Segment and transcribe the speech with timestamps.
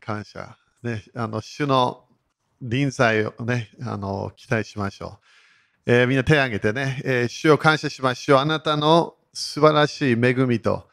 [0.00, 0.56] 感謝。
[0.82, 2.04] ね、あの主の
[2.62, 5.18] 臨在をね、あの期待しましょ
[5.86, 5.92] う。
[5.92, 8.38] えー、みんな手を挙げてね、えー、主を感謝しましょう。
[8.38, 10.88] あなたの素晴らしい恵みと、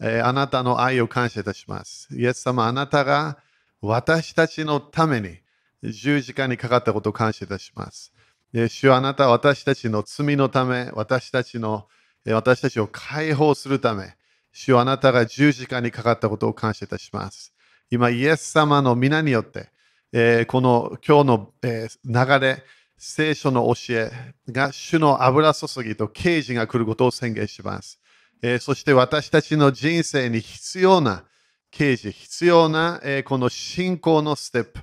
[0.00, 2.08] えー、あなたの愛を感謝いたします。
[2.12, 3.38] イエス様、あなたが
[3.80, 5.38] 私たちのために
[5.82, 8.12] 十字架にかかったことを感謝いたします。
[8.54, 11.86] え主はあなたは私たちの罪のため、私たちの
[12.24, 14.14] え私たちを解放するため、
[14.52, 17.54] 主はあなたが十字架にかかったことを感謝いたします。
[17.90, 19.70] 今、イエス様の皆によって、
[20.12, 22.62] えー、この今日の、えー、流れ、
[22.98, 24.10] 聖書の教え
[24.50, 28.00] が主の油注ぎと啓示が来ることを宣言します。
[28.42, 31.24] えー、そして私たちの人生に必要な
[31.70, 34.80] 啓示、必要な、えこの信仰のステップ、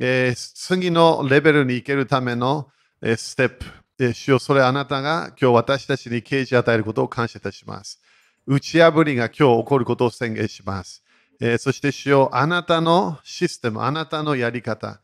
[0.00, 2.68] え次のレベルに行けるための、
[3.02, 3.64] えステップ、
[3.98, 8.00] え主よそれあなたが今日私たちに啓示を与えることを感謝いたします。
[8.46, 11.02] 打ち破りが今日起こることを宣言します。
[11.44, 15.00] えー、そして主よあなたのシステム、あなたのやり方、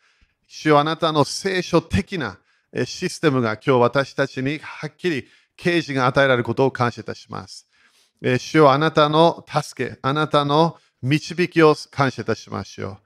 [0.47, 2.39] 主よあなたの聖書的な
[2.85, 5.27] システムが今日私たちにはっきり
[5.57, 7.67] 啓示が与えられることを感謝いたします。
[8.23, 12.99] えー、主よあなたの助け、あなたの導きを感謝いたしましょ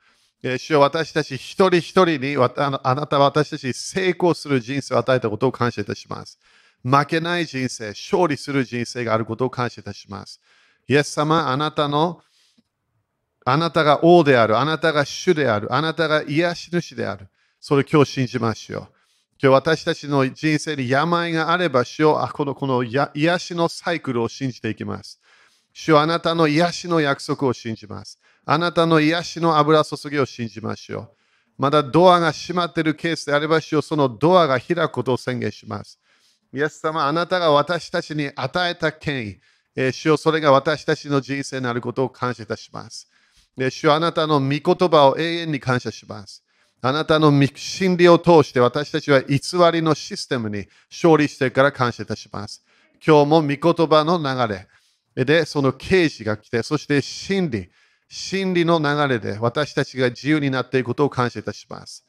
[0.42, 0.48] う。
[0.48, 6.38] え、主よ私たち一人一人にあなたは私たちに成功する人生を与えたことを感謝いたします。
[6.84, 10.38] 負けない人生、勝利する人生があることを感謝いたします。
[10.86, 12.20] イエス様、あなたの
[13.44, 17.28] あなたが王である、あなたが主である、あなたが癒し主である。
[17.60, 18.88] それを今日信じましょう。
[19.42, 25.20] 今日私たちの人生に病があれば、主よこのこの癒しのサイクルを信じていきます。
[25.72, 28.20] 主よあなたの癒しの約束を信じます。
[28.44, 31.10] あなたの癒しの油注ぎを信じましょう。
[31.58, 35.98] まだドアが閉まっているケースであれば、主よそのドアが開くことを宣言します。
[36.54, 39.36] イエス様、あなたが私たちに与えた権威、
[39.74, 43.08] えー、主よそれが私たちの人生になることを感謝いたします。
[43.56, 46.42] で主あなたの御言葉を永遠に感謝します。
[46.80, 49.38] あなたの真理を通して私たちは偽
[49.72, 52.64] りのシステムに勝利してから感謝いたします。
[53.04, 54.54] 今日も御言葉の流
[55.14, 57.70] れでその啓示が来て、そして真理、
[58.08, 62.04] 真理の流れで私たちが自由になっていくことを感謝いたします。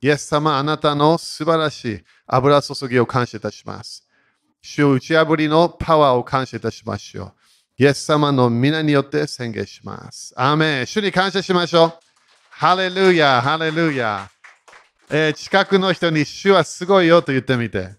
[0.00, 4.06] イエス様、あなたの素晴らしい油注ぎを感謝いたします。
[4.62, 7.32] 主打ち破りのパワーを感謝いたしましょう。
[7.76, 10.32] イエス様の皆によって宣言します。
[10.36, 11.92] アメン主に感謝しましょう。
[12.50, 14.30] ハレルヤ、ハレルヤ。
[15.10, 17.96] えー、近くの人に主はすごいよと言ってみて。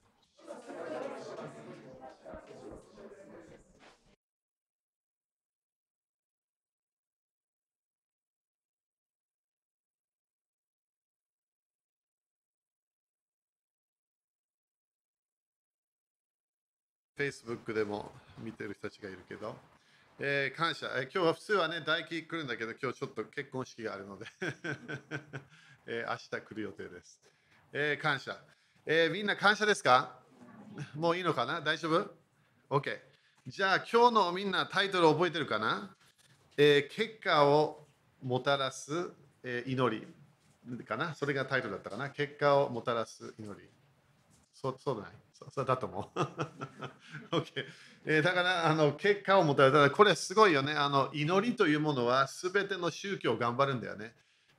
[17.18, 19.56] Facebook でも見てる人たちがいるけど、
[20.20, 24.26] えー、感謝、えー、今日は普通はね、大輝来るんだけど、今日ちょっと結婚式があるので
[25.88, 27.22] えー、明日来る予定です。
[27.72, 28.40] えー、感謝、
[28.86, 29.12] えー。
[29.12, 30.20] みんな感謝ですか？
[30.96, 31.62] もういいのかな？
[31.62, 32.16] 大丈夫
[32.70, 33.00] ?OK。
[33.48, 35.96] じゃあ今日のみんなタイトル覚えてるかな、
[36.58, 37.88] えー、結果を
[38.24, 39.12] もたらす、
[39.44, 40.08] えー、祈
[40.76, 41.14] りかな？
[41.14, 42.10] それがタイトルだったかな？
[42.10, 43.70] 結果をもたらす祈り。
[44.54, 45.12] そうそうだない。
[45.52, 46.20] そうだと思う。
[47.36, 47.66] okay
[48.06, 50.74] えー、だからあの結果を持たれたらこれすごいよね。
[50.74, 54.14] あの祈りというものは全ての宗教を頑張るんだよね。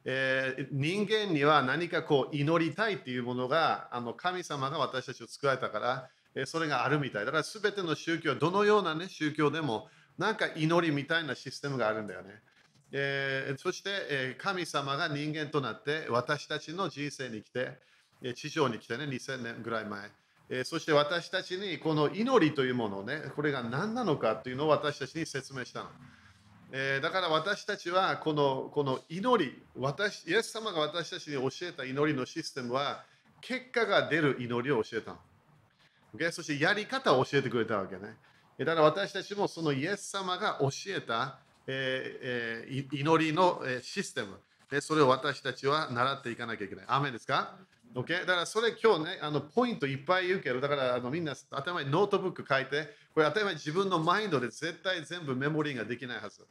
[0.04, 7.25] えー、人間には何かこう祈りたいっていうものがあの神様が私たちを作られたから、えー、それがあるみたい。
[7.25, 9.88] だから全ての宗教、どのような、ね、宗教でも
[10.19, 12.43] なんか祈りみたいなシステムがあるんだよね。
[12.93, 17.78] えー、そして、え神様が人間となって私たちの人生に来て、
[18.22, 20.10] え地上に来てね、2000年ぐらい前。
[20.48, 25.90] えそして私たちにこの祈りというものをね、これが何なのかというのを私たちに説明したの。
[26.72, 33.04] えー、だから私たちはこのこの祈り私、イエス様が私たちに教えた祈りのシステムは、
[33.40, 35.18] 結果が出る祈りを教えたの。
[36.14, 38.16] o そしてやり方を教えてくれたわけね。
[38.58, 44.38] だから私たちもそのイエス様が教えた、えーえー、祈りのシステム
[44.70, 46.84] で、それを私たちは習っていかなきゃいけない。
[46.88, 47.56] アーメンですか？
[47.96, 48.20] Okay?
[48.20, 56.46] だからそれ今日ね、あのポイントいっぱい言うけど、だからあのみんな頭にノートブック書いて、これ頭に自分のマインドで絶対全部メモリーができないはず。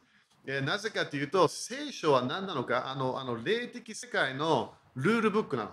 [0.48, 5.72] えなぜかというと、聖書は何なのか、あのあの霊的世界のルールブックなの。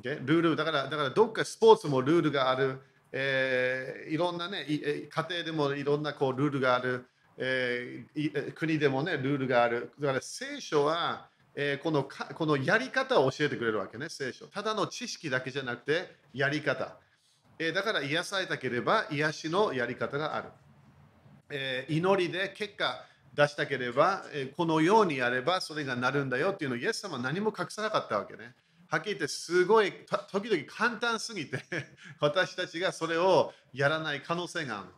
[0.00, 0.26] Okay?
[0.26, 2.80] ルールだから、だからどっかスポーツもルールがある、
[3.12, 7.06] えー、いろんなね、家庭でもいろんなこうルールがある、
[7.36, 9.92] えー、国でもね、ルールがある。
[10.00, 11.28] だから聖書は、
[11.60, 14.46] えー、このかこのやり方を教えてくれるわけね、聖書。
[14.46, 16.96] ただの知識だけじゃなくて、やり方。
[17.58, 20.50] えー、だから癒されたければ、癒しのやり方がある。
[21.50, 28.54] えー、祈りで結果出したければ、えこのようにやればそれがなるんだよっていうのをイエス様は何も隠さなかったわけね。
[28.86, 29.92] はっきり言ってすごい
[30.30, 31.58] 時々簡単すぎて
[32.20, 34.88] 私たちがそれをやらない可能性がある。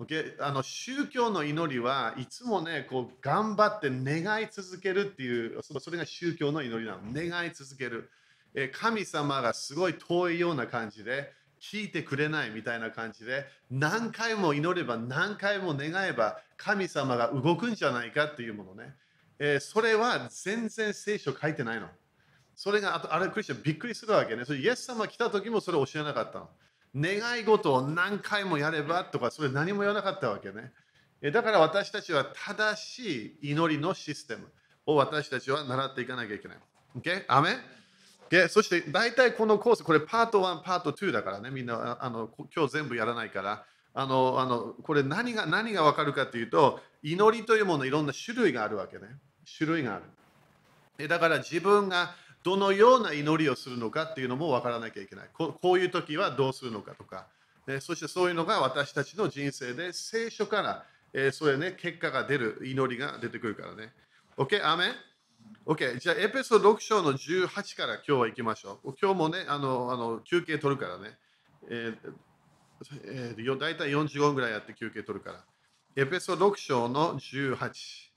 [0.00, 0.36] Okay?
[0.40, 7.00] あの宗教の祈りはいつもねこう頑張って願い続けるっていうそれが宗教の祈りなの。
[7.12, 8.10] 願い続ける。
[8.54, 18.94] え神様がすごい遠いような感じで聞いてくれないみたいな感じで何回も祈れば何回も願えば神様が動くんじゃないかっていうものね、
[19.38, 21.88] えー、それは全然聖書書いてないの。
[22.54, 24.44] それがあとあれクリスチャンびっくりするわけね。
[24.44, 26.48] それイエス様来た時もそれ教えなかったの。
[26.96, 30.72] 願い事を何回もやればとかそれ何も言わなかったわけね
[31.32, 34.48] だから私たちは正しい祈りのシステム
[34.86, 36.58] を私たちは習っていかなきゃいけない。
[36.98, 37.24] OK?
[37.28, 37.56] アメ
[38.30, 43.64] でそして大体このコース、これパート1、パート2だからね、みんなあの今日全部やらないから、
[43.94, 49.06] あのあのこれ何が何が分かるかというと、祈りというものいろんな種類があるわけね。
[49.58, 50.00] 種類があ
[50.98, 51.08] る。
[51.08, 52.14] だから自分が
[52.48, 55.28] どのような祈りをするのかっていうのも分からなきゃいけない。
[55.34, 57.26] こういう時はどうするのかとか、
[57.80, 63.92] そしてそういうのが私たちの人生で聖書から、えー、それね、結果が出る祈りが出てくるからね。
[64.38, 64.66] OK?
[64.66, 64.92] アメン
[65.66, 68.94] OK、じゃあ、エペソ6章の18から今日は行きましょう。
[68.98, 71.18] 今日もね、あのあの休憩取るからね。
[71.68, 72.14] えー
[73.04, 75.44] えー、大体45分ぐらいやって休憩取るから。
[75.96, 78.07] エペソ6章の18。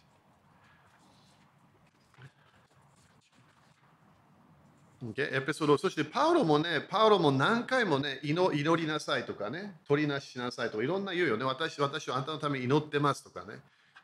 [5.04, 5.36] Okay?
[5.36, 11.44] エペソード、そしてパウロもね、パウロも何回もね、祈りなさいとかね、取りなししなさいとか、いろんな言うよね。
[11.44, 13.60] 私、私はあんたのために祈ってますとかね。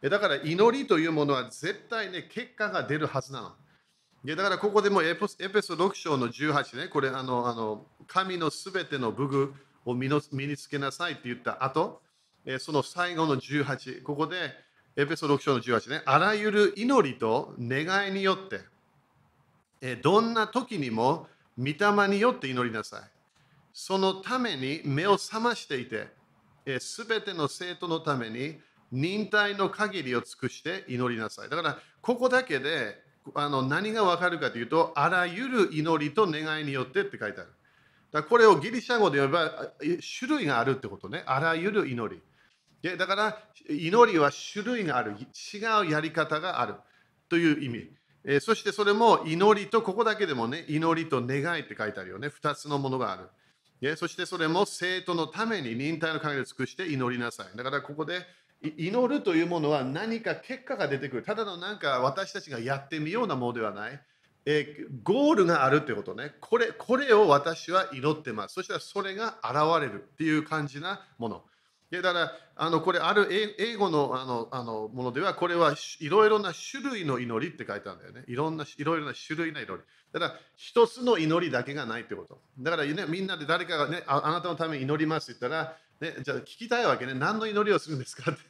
[0.10, 4.36] だから祈りというものは絶対ね、結果が出るはずなの。
[4.36, 5.36] だからここでもエペソ
[5.76, 9.54] 6章の18ね、これあの、あの神のすべての武具
[9.86, 12.02] を身につけなさいって言った後、
[12.60, 14.52] その最後の18、ここで
[14.96, 18.62] エペソ6章の18ね、あらゆる祈りと願いによって、
[20.02, 21.28] どんな時にも
[21.58, 23.02] 御霊によって祈りなさい。
[23.74, 26.08] そのために目を覚ましていて、
[26.80, 28.60] すべての生徒のために
[28.92, 31.50] 忍耐の限りを尽くして祈りなさい。
[31.50, 33.02] だから、ここだけで
[33.36, 37.50] あの何がわかるかというと、あらゆる祈りと願いによってって書いてある。
[38.12, 39.72] だこれをギリシャ語で言えば、
[40.20, 41.24] 種類があるってことね。
[41.26, 42.22] あらゆる祈り。
[42.82, 43.40] でだから、
[43.70, 45.16] 祈りは種類がある。
[45.54, 45.58] 違
[45.88, 46.76] うやり方がある
[47.30, 47.92] という意味。
[48.30, 52.28] えそしてそれも祈りと、ここだけでもね、祈りと願いって書いてあるよね。
[52.28, 53.18] 2つのものがあ
[53.82, 53.96] る。
[53.96, 57.58] そしてそれも生徒のために忍耐の限りを尽くして祈りなさい。
[57.58, 58.26] だからここで
[58.76, 61.24] 祈るというものは何か結果が出てくる。
[61.24, 64.02] ただのなんか私たちがやってみようなものではない。
[64.46, 66.34] えゴールがあるってことね。
[66.42, 68.56] これこれを私は祈ってます。
[68.56, 71.44] そしたらそれが現れるっていう感じなもの。
[71.92, 78.24] だからあのこれある英語のあのあのものではこれはいろいろな種類の祈りって書いてあるんだよね。
[78.28, 79.80] いろんないろいろな種類の祈り。
[80.12, 82.40] だから一つの祈りだけがないってこと。
[82.60, 87.14] だから、ね、みんなで誰かがねあ、あなたのために祈りますって言ったら、ね、じゃあ聞きたいわけね。
[87.14, 88.42] 何の祈りをするんですかって。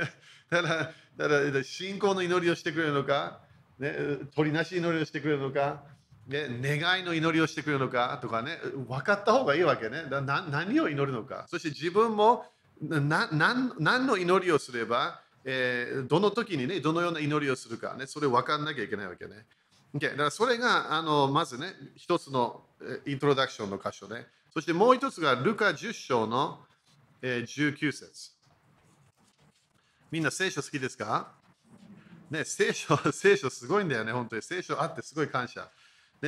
[0.50, 3.40] だから、だから信仰の祈りをしてくれるのか、
[3.78, 3.92] ね、
[4.34, 5.84] 取りなし祈りをしてくれるのか、
[6.26, 10.04] ね、願いの祈りをしてくれるのかとかね、分かった方がいいわけね。
[10.50, 11.46] 何を祈るのか。
[11.48, 12.46] そして自分も
[12.80, 19.46] な何何の祈りをすれば、えー、どの時にね、どのような祈りをするかね、それ分かんなきゃいけないわけね。
[19.94, 22.62] Okay、だからそれがあのまずね、一つの
[23.06, 26.60] イントロダクションの箇所で、そしてもう一つがルカ10章の
[27.22, 28.32] 19節。
[30.10, 31.32] みんな聖書好きですか？
[32.30, 34.42] ね、聖書、 聖書すごいんだよね、本当に。
[34.42, 35.70] 聖書あってすごい感謝。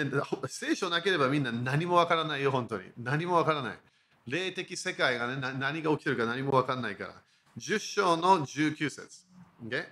[0.05, 0.11] ね、
[0.49, 2.85] 聖書なければみんな何もわからないよ、本当に。
[2.99, 3.79] 何もわからない。
[4.27, 7.15] 霊的世界がね、何が起きてるか何もわからないから。
[7.59, 9.25] 10章の19節。
[9.65, 9.85] Okay?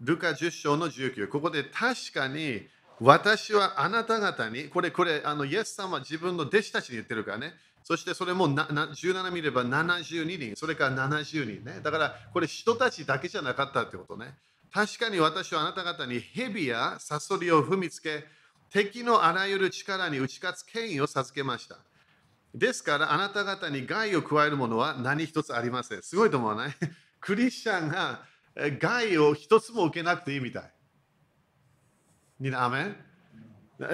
[0.00, 1.28] ルカ10章の19。
[1.28, 2.66] ここで確かに
[3.00, 7.54] 私はあなた方に、これ、これ、あのイエス様は自分の弟子たちに言ってるからね。
[7.82, 11.80] そしてそれもなな17見れば72人、それから70人ね。
[11.84, 14.34] だからこれ人たちだけじゃなかったってことね。
[14.72, 18.24] 確かに私はあなた方に蛇やサソリを踏みつけ、
[18.70, 21.78] 敵のあらゆる力に打ち勝つ権威を授けました。
[22.54, 26.02] ですからあなた方に害を加えるものは何一つありません。
[26.02, 26.74] すごいと思わない？
[27.20, 28.24] クリスチャンが
[28.78, 30.72] 害を一つも受けなくていいみたい。
[32.40, 32.96] みんな、アメン？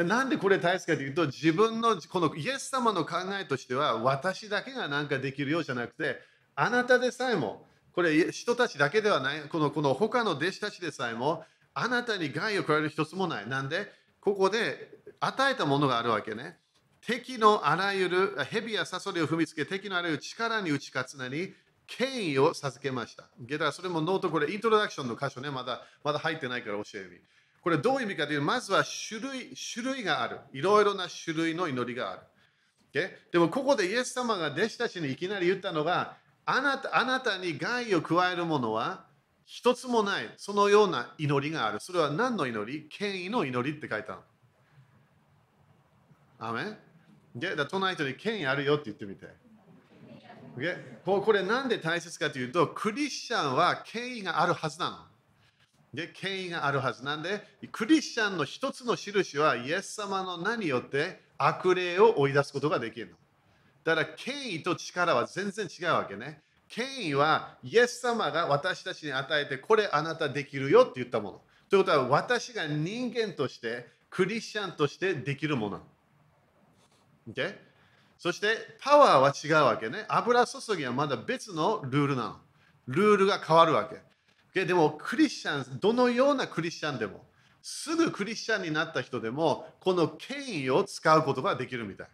[0.07, 6.21] なんでこれ大切かというと、自分のこのイエス様の考えとしては、私だけが何かできるようじゃなくて、
[6.55, 13.49] あなたでさえも、これ人たちだけではない、このこの他の弟子たちでさえも、あなたに害を加える一つもない。
[13.49, 13.91] なんで、
[14.23, 14.89] ここで
[15.21, 16.57] 与えたものがあるわけね。
[17.05, 21.55] 敵のあらゆる蛇やサソリを踏みつけ、敵のあらゆる力に打ち勝つなり、
[21.89, 23.25] 権威を授けました。
[23.41, 27.25] だからそれもノート、これイントロダクションの箇所ね、まだまだ入ってないから教える。
[27.63, 30.39] これどういう意味かというと、まずは種類種類がある。
[30.53, 32.21] いろいろな種類の祈りがある。
[32.95, 39.05] ok でもここでイエス様が弟子たちにいきなり言ったのが、あなたあなたに害を加えるものは
[39.55, 40.33] 一つもない。
[40.39, 41.79] そのような祈りがある。
[41.79, 42.89] それは何の祈り？
[42.89, 44.23] 権威の祈りって書いたの。
[46.39, 46.79] アメ
[47.37, 49.27] で、だ隣人に権威あるよって言ってみて。
[51.05, 54.97] これなんで大切かというと、クリスチャンは権威があるはずなの。
[55.93, 63.17] で、権威があるはずなんで、クリスチャンの一つの印は、イエス様の名によって悪霊を追い出すことができるの。
[63.85, 66.41] だから、権威と力は全然違うわけね。
[66.73, 71.41] 権威は、イエス様が私たちに与えて、これあなたできるよって言ったもの。
[71.69, 75.81] ということは、私が人間として、クリスチャンとしてできるもの。
[77.31, 77.55] Okay?
[78.19, 80.07] そしてパワーは違うわけね。
[80.09, 82.37] 油注ぎはまだ別のルールなの。
[82.89, 84.01] ルールが変わるわけ。
[84.59, 84.65] Okay?
[84.65, 87.25] でもクリスチャン、どのようなクリスチャンでも、
[87.61, 92.07] すぐクリスチャンになった人でも、この権威を使うことができるみたい。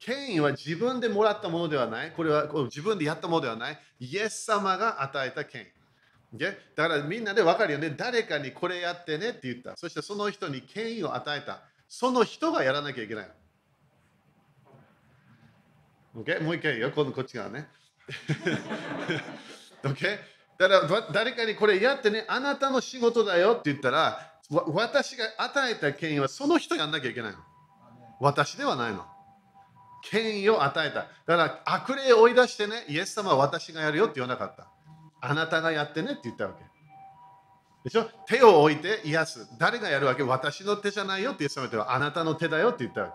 [0.00, 2.12] 権威は自分でもらったものではない。
[2.12, 3.78] これは自分でやったものではない。
[4.00, 6.38] イエス様が与えた権威。
[6.38, 7.94] だからみんなで分かるよね。
[7.96, 9.76] 誰かにこれやってねって言った。
[9.76, 11.62] そしてその人に権威を与えた。
[11.88, 13.30] その人がやらなきゃいけない。
[16.16, 16.42] Okay?
[16.42, 17.68] もう一回よ、このこっち側ね。
[19.84, 20.18] okay?
[20.58, 27.38] だから誰かにこれやってね、あなたの仕事だよって言ったら、私が与えた権威はその人がやんなきゃいけないの。
[28.20, 29.04] 私ではないの。
[30.02, 31.00] 権威を与えた。
[31.00, 34.68] だから悪霊を追い出してね、イエス様は私がやるよって言わなかった。
[35.20, 36.64] あなたがやってねって言ったわけ。
[37.84, 38.04] でしょ？
[38.26, 39.48] 手を置いて癒す。
[39.58, 40.22] 誰がやるわけ？
[40.22, 43.14] 私の手じゃないよってイエス様はあなたの手だよって言ったわ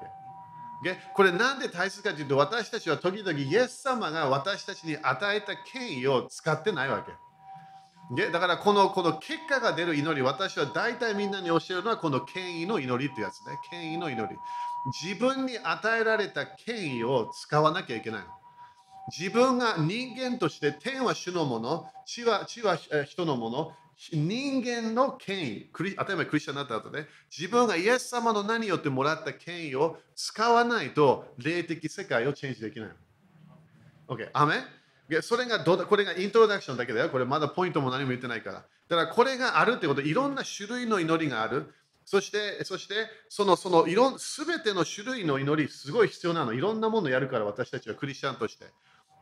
[0.83, 0.97] け。
[1.15, 7.11] これなんで大切かというと私たちは時々イエス様が私たちに与えた権威を使ってないわけ。
[8.31, 13.57] だからこのこの結果が出る祈り、私は大体みんなに教えるのはこの権威の祈りってやつね。
[13.71, 14.37] 権威の祈り。
[15.01, 18.23] 自分に与えられた権威を使わなきゃいけない。
[19.17, 23.71] 自分が人間として天は主のもの、地は地は人のもの、
[24.11, 32.89] 人間の権威、当たり前クリスチャンになった後ね、自分がイエス様の名によってもらった権威を使わないと霊的世界をチェンジできない。
[34.07, 34.55] OK、アメ
[35.21, 37.09] それがどこれがイントロダクションだけだよ。
[37.09, 38.65] これまだポイントも何も言ってないから。
[38.87, 41.73] だからこれがあるってこと、いろんな種類の祈りがある。
[42.05, 46.53] そして、そして、その、その、いろん、すべての種類の祈り、すごい必要なの。
[46.53, 48.65] いろんなものやるから、私たちはクリスチャンとして。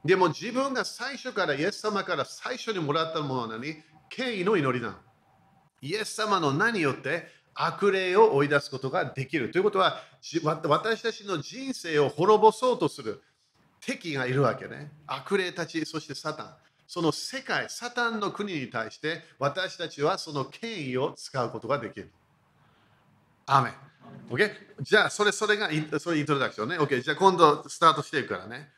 [0.04, 3.78] でも自分が最初から、イエス様から最初にもらったものなのに、
[4.10, 4.98] 権威の祈りなの。
[5.82, 9.52] イエス様の名によって悪霊を追い出すことができる。
[9.52, 10.02] ということは、
[10.66, 13.22] 私たちの人生を滅ぼそうとする
[13.80, 14.92] 敵がいるわけね。
[15.08, 16.56] 悪霊たち、そしてサタン。
[16.86, 22.12] その世界、サタンの国に対して私たちはその権威を使うことができる。
[23.46, 23.74] アメン。
[24.30, 24.52] OK?
[24.82, 25.70] じゃあ、それ、それが、
[26.00, 26.78] それイントロダクションね。
[26.80, 27.02] OK?
[27.02, 28.70] じゃあ、今度スタートしていくからね。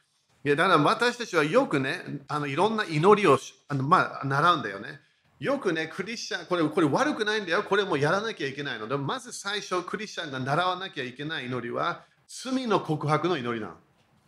[0.43, 5.00] いやだから私たちはよくね、あのいろんな祈りをあの、まあ、習うんだよね。
[5.39, 7.63] よくね、クリスチャン、これこれ悪くないんだよ。
[7.63, 13.74] これもやらなきゃいけないので、まず最初、クリスチャンが習わなきゃいけない祈りは、罪の告白の祈りなの。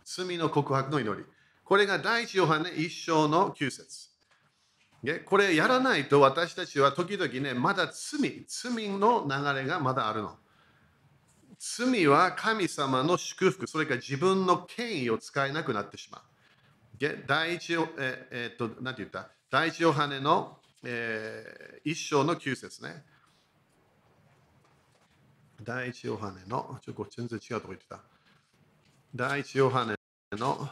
[0.03, 1.23] 罪の告白の祈り。
[1.63, 4.06] これが第一ヨハネ一章の9節
[5.25, 10.37] これやらないと私たちは時々ね、まだ罪、罪の流れがまだあるの。
[11.59, 16.21] 罪は神様の祝福、それから自分の権威を使えなくなってしまう。
[17.27, 19.29] 第一、ええー、っと、なんて言った？
[19.49, 23.03] 第一ヨハネのえー、一章の9節ね。
[25.63, 27.99] 第一ヨハネの、ちょっと全然違うとこ言ってた。
[29.15, 29.95] 第一ヨハネ
[30.37, 30.69] の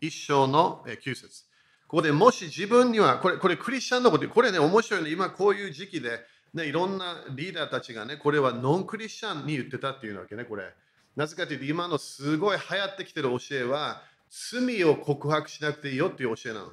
[0.00, 1.44] 一章の9節
[1.88, 6.20] ここでもし自分には、これ、これクリスチャンのこと、これね、面白いね、今こういう時期で、
[6.54, 10.72] ね、いろんなリーダーたちがね、これはノンクリスチャンに言ってたっていうわけね、これ。
[11.16, 16.72] なぜかというと、今のすごい流行ってきてる教えは、罪を告白しなくていいよっていう教えなの。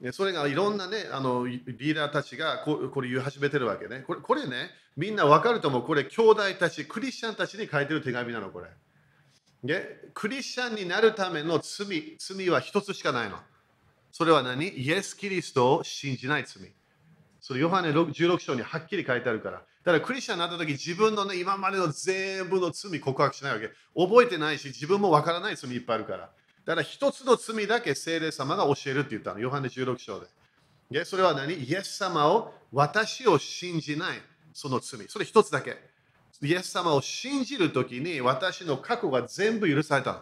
[0.00, 4.00] ねそれがいろんなね、あのリーダーたちがここれ言い始めてるわけね。
[4.06, 5.82] これこれね、みんなわかると思う。
[5.82, 8.68] これ、兄弟たち、クリスチャンたちに書いてる手紙なの、これ。
[9.64, 13.38] で、クリスチャンになるための罪、罪は一つしかないの。
[14.12, 14.68] それは何？
[14.68, 16.70] イエス・キリストを信じない罪。
[17.40, 19.58] それ、ヨハネ16章にはっきり書いてあるから。
[19.58, 23.70] だからクリスチャンになった時、自分のね、今までの全部の罪告白しないわけ。
[23.96, 26.30] 覚えてないし、自分もわからない罪いっぱいあるから。
[26.64, 29.40] だから一つの罪だけ聖霊様が教えるって言ったの。
[29.40, 30.26] ヨハネ16章で。
[30.90, 31.54] でそれは何？
[31.54, 34.18] イエス様を、私を信じない
[34.52, 35.08] その罪。
[35.08, 35.76] それ一つだけ。
[36.42, 40.18] イエス様を信じるときに私の過去が全部許されたの。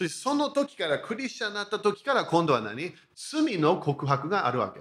[0.00, 2.94] そしてその時から、クリスチャンになった時から、今度は何？
[3.14, 4.80] 罪の告白があるわけ。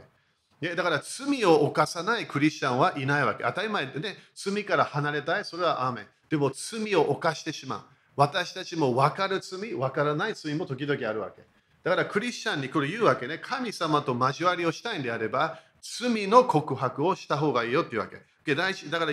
[0.65, 3.43] いだから罪を犯さないクリスチャンはいないわけ。
[3.43, 6.07] 当たり前でね、罪から離れたい、それはアメ。
[6.29, 7.81] でも罪を犯してしまう。
[8.15, 11.41] 私たちも分かる罪、分からない罪も時々あるわけ。
[11.83, 13.39] だからクリスチャンにこれ言うわけね。
[13.39, 18.15] 神様と交わりをしたいんであれば、罪の告白をした方がいいよっていうわけ。
[18.55, 18.55] だ
[18.99, 19.11] から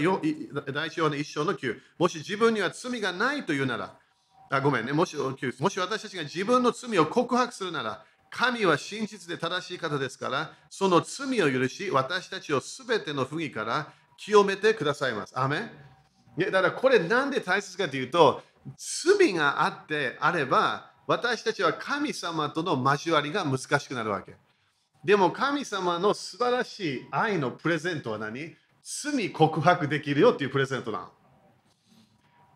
[0.73, 1.81] 第一章の一章の9。
[1.99, 3.97] もし自分には罪がないというなら、
[4.51, 15.33] あごめんねもし、もし私たちが自分の罪を告白するなら、神は真実で正しい方ですから、その罪を許し、私たちをすべての不義から清めてくださいます。
[15.39, 15.71] アメ
[16.39, 18.43] だからこれなんで大切かというと、
[18.77, 24.35] 罪があってあれば、私たちは神様との交わりが難しくなるわけ。
[25.05, 28.57] でも神様の素晴らしい愛のプレゼントは何？
[28.83, 31.09] 罪告白できるよっていうプレゼントなの。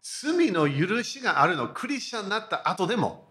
[0.03, 3.29] 罪の許しがあるの、クリスチャンになった後でも。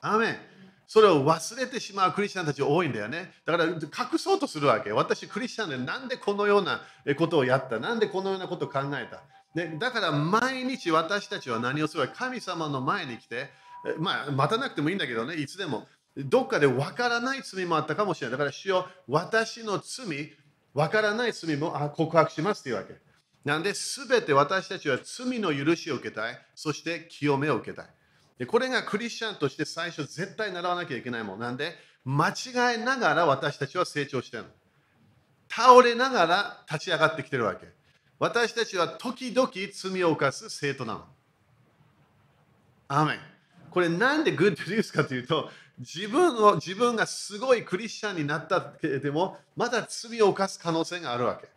[0.00, 0.38] アメ
[0.86, 3.32] それを忘れてしまうクリスチャンたち多いんだよね。
[3.46, 4.92] だから隠そうとするわけ。
[4.92, 6.82] 私、クリスチャンでなんでこのような
[7.16, 7.78] ことをやった？
[7.78, 9.22] なんでこのようなことを考えた？
[9.54, 13.50] でだから毎日私たちは何をするか神様の前に来て、
[13.98, 15.86] まあ、待たなくてもいいんだけどね、いつでも。
[16.14, 18.38] どっかでわからない罪もあったかもしれない。
[18.38, 20.32] だから主よ私の罪、
[20.74, 22.94] わからない罪もあ告白しますというわけ。
[23.44, 26.38] なんで、すべて私たちは罪の許しを受けたい。
[26.54, 27.86] そして清めを受けたい。
[28.38, 31.38] でこれがクリスチャンとして最初絶対習わなきゃいけないもん。
[31.38, 34.48] なんで、間違えながら私たちは成長してるの。
[35.48, 37.66] 倒れながら立ち上がってきてるわけ。
[38.18, 41.04] 私たちは時々罪を犯す生徒なの。
[42.88, 43.18] アメン。
[43.70, 51.48] これなんでグッドニュースかというと、自分を自分がすごいクリスチャンになったけれども、まだ罪を犯す可能性があるわけ。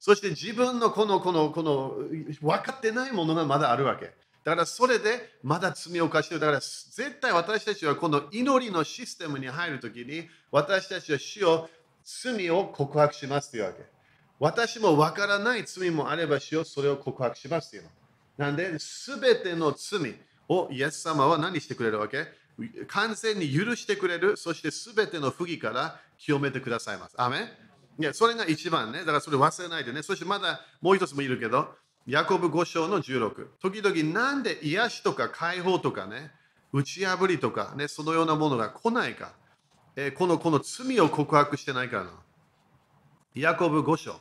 [0.00, 1.94] そして自分のこのこのこの
[2.40, 4.06] 分かってないものがまだあるわけ。
[4.42, 6.40] だからそれでまだ罪を犯してる。
[6.40, 11.68] だから絶対私たちはこの祈りのシステムに入るときに私たちは死を
[12.02, 13.84] 罪を告白しますというわけ。
[14.38, 17.90] 私も分からない罪もあれば死をそれを告白しますというの。
[18.38, 20.14] なんで、すべての罪
[20.48, 22.24] をイエス様は何してくれるわけ？
[22.88, 24.38] 完全に許してくれる。
[24.38, 27.14] そしてすべての不義から清めてくださいます。
[27.18, 27.52] アメ
[28.00, 29.00] いや、それが一番ね。
[29.00, 30.02] だからそれ忘れないでね。
[30.02, 31.68] そしてまだもう一つもいるけど、
[32.06, 33.46] ヤコブ5章の16。
[33.60, 36.30] 時々なんで癒しとか解放とかね、
[36.72, 39.32] 打ち破りとかね、そのようなものが来ないか。
[39.96, 42.10] えー、このこの罪を告白してないからな。
[43.34, 44.18] ヤコブ5章。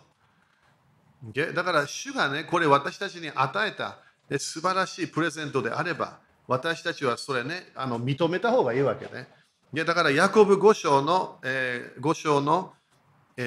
[1.53, 3.99] だから主がね、これ私たちに与えた
[4.39, 9.29] 素晴らしいプレゼントであれば、私たちはそれね、あの認めた方がいいわけね。
[9.73, 12.73] だから、ヤコブ5章の、えー、5章の、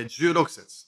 [0.01, 0.87] 16節。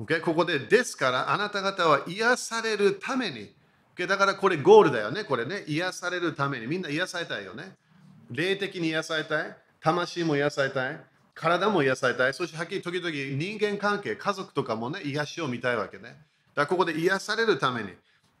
[0.00, 0.20] Okay?
[0.20, 3.54] ここで、ですから、あなた方は癒されるために、
[3.94, 4.06] okay?
[4.06, 5.64] だからこれゴールだよね、これね。
[5.66, 6.66] 癒されるために。
[6.66, 7.76] みんな癒されたいよね。
[8.30, 9.56] 霊的に癒されたい？
[9.80, 11.00] 魂も癒されたい？
[11.34, 12.34] 体も癒されたい？
[12.34, 16.02] そしてはっきり時々人間関係、家族とかもね、癒しを見たいわけね。
[16.02, 16.16] だか
[16.54, 17.90] らここで癒されるために、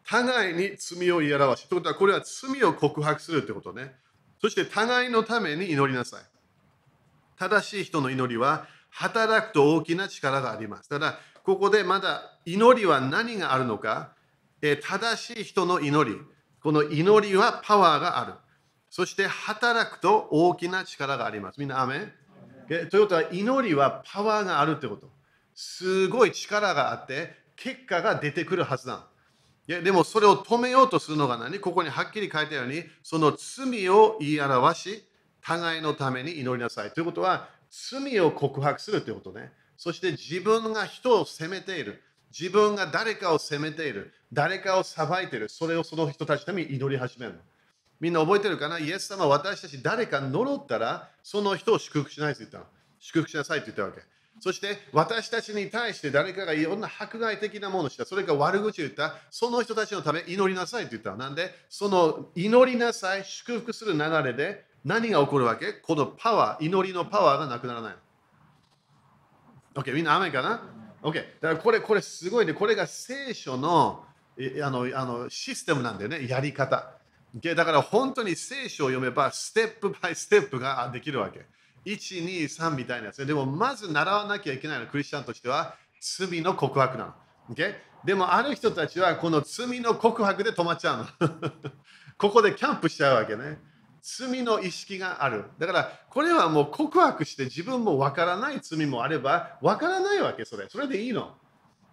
[0.04, 1.68] 互いに罪を言い表し。
[1.68, 3.94] ということは、これは罪を告白するってことね。
[4.40, 6.22] そして互いのために祈りなさい。
[7.38, 10.88] 正しい人の祈りは、働くと大きな力があります。
[10.88, 14.12] ただ、ここでまだ祈りは何があるのか、
[14.60, 16.16] え正しい人の祈り。
[16.62, 18.34] この祈りはパワーがある。
[18.90, 21.58] そして働くと大きな力があります。
[21.58, 22.12] みんな、アメン？
[22.90, 25.10] ということは祈りはパワーがあるってこと。
[25.54, 29.04] すごい力があって結果が出てくるはずだ。
[29.68, 31.58] いやでもそれを止めようとするのが何？
[31.58, 35.04] ここにはっきり書いたようにその罪を言い表し
[35.42, 36.92] 互いのために祈りなさい。
[36.92, 39.50] ということは罪を告白するということね。
[39.78, 42.02] そして自分が人を責めている。
[42.38, 44.12] 自分が誰かを責めている。
[44.32, 45.48] 誰かを裁いている。
[45.48, 47.38] それをその人たちのために祈り始めるの。
[47.98, 48.78] みんな覚えてるかな？
[48.78, 52.64] イエス様は私たち誰か呪ったらその人を祝福しないと言ったの。
[52.98, 54.00] 祝福しなさいと言ったわけ。
[54.40, 61.16] そして私たちに対して誰かがいろんな迫害的なものをした、それか悪口を言った、その人たちのため祈りなさいと言った。
[61.16, 65.72] なんで、その祈りなさい、祝福する流れで何が起こるわけ？
[65.72, 67.92] このパワー、祈りのパワーがなくならない
[69.74, 69.82] の。
[69.82, 70.62] OK、みんな雨かな
[71.02, 72.52] ?OK、だからこれ、これすごいね。
[72.52, 74.04] これが聖書の
[74.62, 76.94] あのあのシステムなんだよね、やり方。
[77.34, 81.46] だから本当に聖書を読めばステップバイステップができるわけ。
[81.86, 83.24] 1、2、3みたいなやつ。
[83.24, 87.14] でもまず習わなきゃいけないのクリスチャンとしては罪の告白なの。
[87.50, 87.74] Okay?
[88.04, 91.06] でもある人たちはこの罪の告白で止まっちゃうの。
[92.18, 93.58] ここでキャンプしちゃうわけね。
[94.02, 95.44] 罪の意識がある。
[95.58, 100.68] だからこれはもう告白して自分もわからない罪もあればわからないわけそれ。
[100.68, 101.34] それでいいの。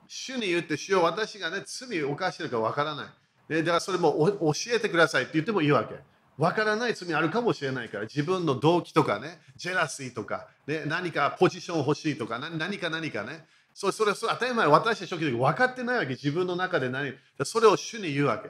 [0.08, 3.14] 主に言って主よ私がね罪を犯してるかわからな
[3.50, 3.64] い。
[3.64, 5.96] だからそれも教えてくださいって言ってもいいわけ。
[6.40, 13.46] わからない罪あるかもしれないから、自分の動機とかね、ジェラシーとか、ね、何かポジション欲しいとか、何か何かね。
[13.74, 17.14] それそれそれ当たり前、私たち時分かってないわけ、自分の中で何。
[17.44, 18.50] それを主に言うわけ。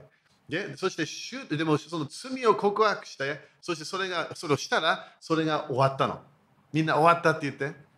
[0.50, 6.20] でそして主、でもその罪を告白して、そしてそれがそれをしたら、それが終わったの。
[6.74, 7.90] みんな終わったって言って。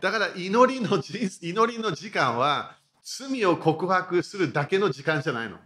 [0.00, 5.58] だから祈りの祈りの時間は罪を告白するだけの時間じゃないの。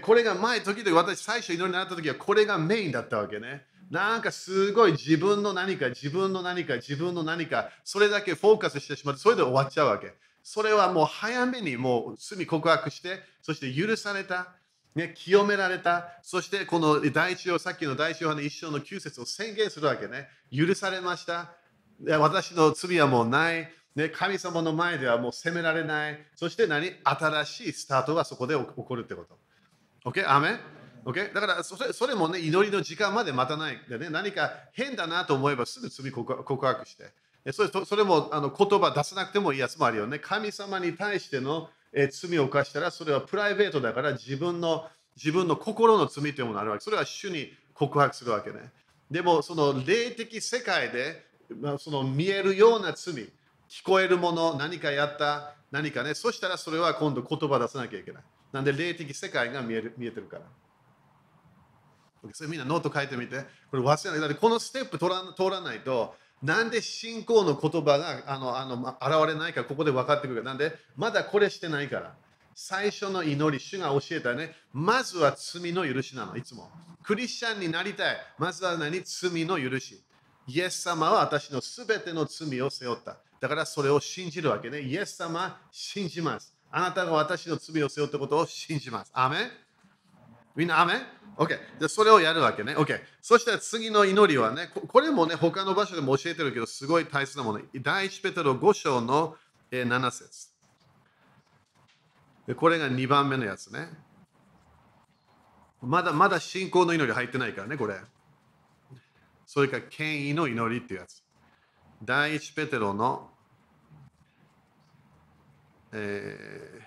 [0.00, 3.64] これが前、時々私最初祈りになった時はこれがメインだったわけね。
[3.90, 10.12] なんかすごい自分の何か、自分の何か、自分の何か、それだけフォーカスしてしまって、それで終わっちゃうわけ。
[10.42, 14.57] それはもう早めにもう罪告白して、そして許された。
[14.98, 16.18] ね、清められた。
[16.22, 20.26] そしてこの第一章、さっきの第一章の一章の9節を宣言するわけね。
[20.50, 21.52] 許されました。
[22.18, 23.70] 私の罪はもうない。
[23.94, 26.18] ね、神様の前ではもう責められない。
[26.34, 26.90] そして何？
[27.04, 29.38] 新しいスタートがそこで起こるってこと。
[30.10, 30.28] OK?
[30.28, 30.58] アメ
[31.04, 31.32] OK?
[31.32, 34.10] だからそれそれもね、祈りの時間まで待たないで、ね。
[34.10, 37.12] 何か変だなと思えばすぐ罪告白して。
[37.52, 40.18] それそれもあの言葉出さなくてもいいやつもあるよね。
[40.18, 46.84] 神様に対しての、え罪を犯したら、それはプライベートだから自分の自分の心の罪というものがあるわけ。
[46.84, 48.70] それは主に告白するわけね。
[49.10, 51.24] でも、その霊的世界で、
[51.60, 53.14] まあその見えるような罪、
[53.68, 58.22] 聞こえるもの、何かやった、何かね、そしたらそれは今度言葉出さなきゃいけない。
[58.52, 60.42] なんで霊的世界が見える見えてるから。
[62.32, 63.44] それみんなノート書いてみて。
[63.70, 64.20] これ忘れない。
[64.20, 70.46] だってこのステップ通ら通らないと、なんで信仰の言葉があのあの現れないかここで分かってくるか。
[70.46, 72.14] なんでまだこれしてないから。
[72.60, 74.52] 最初の祈り、主が教えたね。
[74.72, 76.68] まずは罪の許しなの、いつも。
[77.04, 78.16] クリスチャンになりたい。
[78.36, 79.00] まずは何？
[79.04, 80.02] 罪の許し。
[80.48, 83.18] イエス様は私のすべての罪を背負った。
[83.40, 84.80] だからそれを信じるわけね。
[84.80, 86.52] イエス様信じます。
[86.72, 89.12] あなたが私の罪を背負ったことを信じます。
[89.14, 89.50] アメン
[90.56, 91.02] みんなアメン
[91.36, 91.58] ?OK。
[91.78, 92.74] で、それをやるわけね。
[92.74, 93.00] OK。
[93.20, 97.60] そしたら次の祈りはね、これもね、他の場所でも教えてるけど、すごい大切なもの。
[97.82, 99.36] 第一ペテロ5章の
[99.70, 100.48] 7節
[102.56, 103.88] これが2番目のやつね。
[105.82, 107.96] まだまだ信仰の祈り入ってないからね、これ。
[109.46, 111.22] それから権威の祈りっていうやつ。
[112.02, 113.30] 第一ペテロの
[115.92, 116.82] え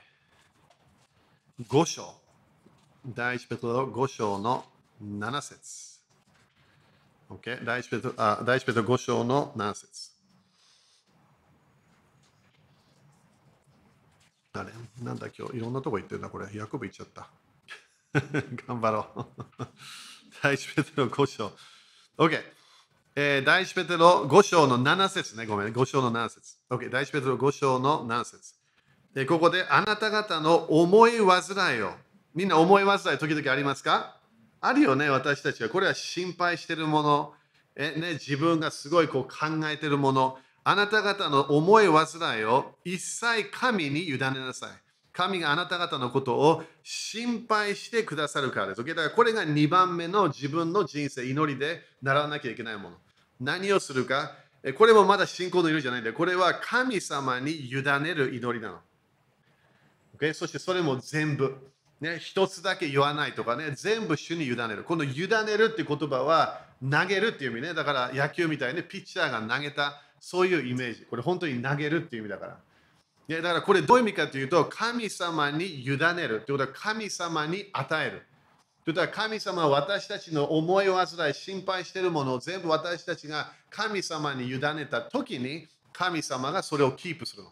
[1.60, 2.21] ー、5章、
[3.04, 4.64] 第一ペトロ5章の
[5.04, 6.00] 7節。
[7.32, 7.66] Okay?
[7.66, 10.12] 第一ペトロあ第一ペトロ5章の7節。
[14.54, 14.70] あれ
[15.04, 15.58] なんだ今日？
[15.58, 16.46] いろんなとこ行ってるんだこれ。
[16.54, 17.28] ヤコブ行っちゃった。
[18.68, 19.26] 頑張ろう。
[20.44, 21.52] 第一ペトロ5章。
[22.20, 22.40] OK？
[23.16, 25.48] えー、第一ペテロ5章の7節ね。
[25.48, 26.58] ごめん、5章の7節。
[26.70, 26.92] OK？
[26.92, 28.54] 第一ペテロ5章の7節。
[29.16, 31.94] でここであなた方の思い煩いを
[32.34, 34.16] みんな思い煩い時々ありますか？
[34.62, 35.70] あるよね私たちは。
[35.70, 37.34] これは心配してるもの。
[37.76, 40.38] え、ね、自分がすごいこう考えてるもの。
[40.64, 44.70] あなた方の思い煩いを一切神に委ねなさい。
[45.14, 48.86] 神があなた方のことを心配してくださるからです。
[48.86, 52.98] だからこれが2番目の自分の人生、祈りで習わなきゃいけないもの。
[53.40, 54.34] 何をするか、
[54.78, 58.80] これもまだ信仰の祈りじゃないんで、これは神様に委ねる祈りなの。
[60.22, 61.71] o そしてそれも全部。
[62.02, 64.84] ね、一つだけ言わないとかね、全部主に委ねる。
[64.84, 67.74] この委ねるって言葉は投げるっていう意味ね。
[67.76, 71.06] だから野球みたいにピッチャーが投げた、そういうイメージ。
[71.06, 72.58] これ本当に投げるっていう意味だから。
[73.28, 78.24] いやだからこれどういう意味かというと、神様に委ねるってことは神様に与える。
[78.84, 87.52] ということ神様は私たちの思いを煩い、心配しているものを全部私たちが神様に委ねた時に神様がそれをキープするの。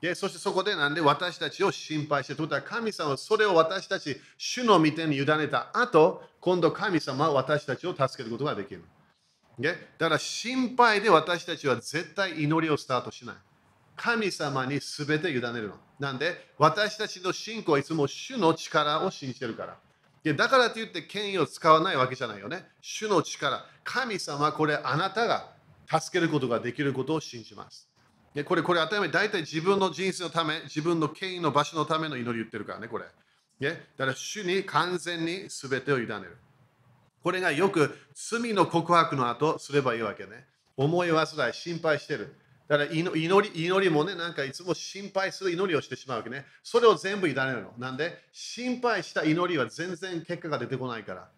[0.00, 8.82] でそしてそこでなんで私たちを心配して、ということは神様はそれを私たち、主の御手に委ねた後、今度神様は私たちを助けることができる。
[9.58, 13.36] でだから心配で私たちは絶対祈りをスタートしない。
[13.94, 15.74] 神様に全て委ねるの。
[15.98, 19.76] なんで私たちの信仰はいつも主の力を信じてるから。
[20.22, 22.64] でだからといって権威を使わないわけじゃないよね。
[22.80, 23.66] 主の力。
[23.84, 25.50] 神様、これあなたが
[25.86, 27.89] 助けることができることを信じます。
[28.34, 33.04] でこれ、これ当たり前、大体自分の人生のため、自分の権威の場所のための祈り言ってるからね、これ。
[33.58, 36.36] ね、だから主に完全に全てを委ねる。
[37.22, 40.46] これがよく罪の告白の後すればいいわけね。
[40.76, 42.34] 思い煩い、心配してる。
[42.68, 46.46] だから祈り祈りもね、なんかいつも心配する祈りをしてしまうわけね。
[46.62, 47.72] それを全部委ねるの。
[47.78, 51.28] なんで、心配した祈りは全然結果が出てこないから。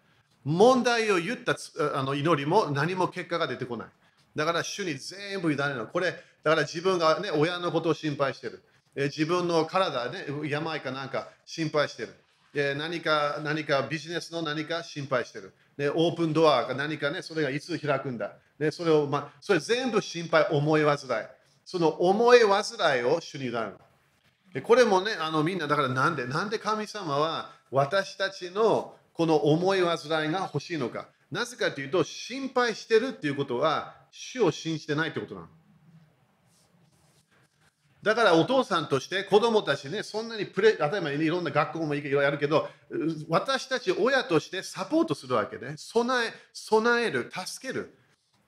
[0.45, 1.57] 問題を言った
[1.95, 3.87] あの祈りも何も結果が出てこない。
[4.35, 5.87] だから主に全部委ねるの。
[5.87, 8.63] これ、だから自分がね、親のことを心配してる。
[8.95, 12.13] え自分の体ね、病かなんか心配してる。
[12.53, 15.53] え何か、何かビジネスの何か心配してる。
[15.77, 18.33] でオープンドアか何かね、それがいつ開くんだ。
[18.59, 20.97] でそれを、ま、それ全部心配、思い煩い。
[21.65, 23.71] その思い煩いを主に委ね
[24.53, 24.61] る。
[24.61, 31.07] これもね、あのみんな、だからなんで、なんで神様は私たちのこの思い煩いが欲しいのか。
[31.31, 35.47] なぜかというと、心配してるっていうことは、主を信じてないってことなの。
[38.03, 42.67] だからお父さんとして子供たちね、そんなにプレ、例えばいろんな学校もいろいろやるけど、
[43.29, 45.75] 私たち親としてサポートするわけね。
[45.77, 47.97] 備え、備える、助ける。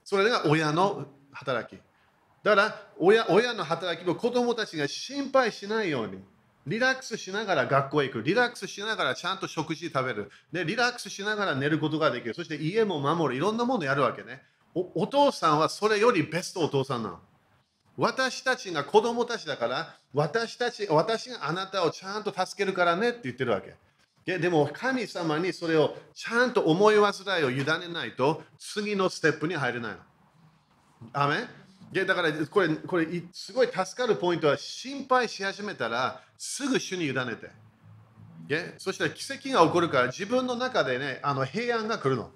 [0.04, 1.80] それが親の働き。
[2.44, 6.20] だから親親の働きも子供たちが心配しないように。
[6.68, 8.24] リラックスしながら学校へ行く。
[8.24, 10.32] リラックスしながらちゃんと食事食べる。
[10.52, 12.34] で、リラックスしながら寝ることができる。
[12.34, 13.38] そして家も守る。
[13.38, 14.42] いろんなものやるわけね。
[14.74, 17.20] おお父さんはそれよりベストお父さんなの。
[17.98, 23.76] 私たちが子供たちだから、私たち、私があなたをちゃんと助けるからねって言ってるわけ。
[24.26, 29.98] でも神様にそれをちゃんと思い煩いを委ねないと次のステップに入れないの。
[31.14, 31.46] アメ
[31.92, 37.52] でだからこれこれすごい助かるポイントは心配し始めたらすぐ主に委ねて。
[38.48, 42.32] でそしたら奇跡が起こるから自分の中でねあの平安が来るの。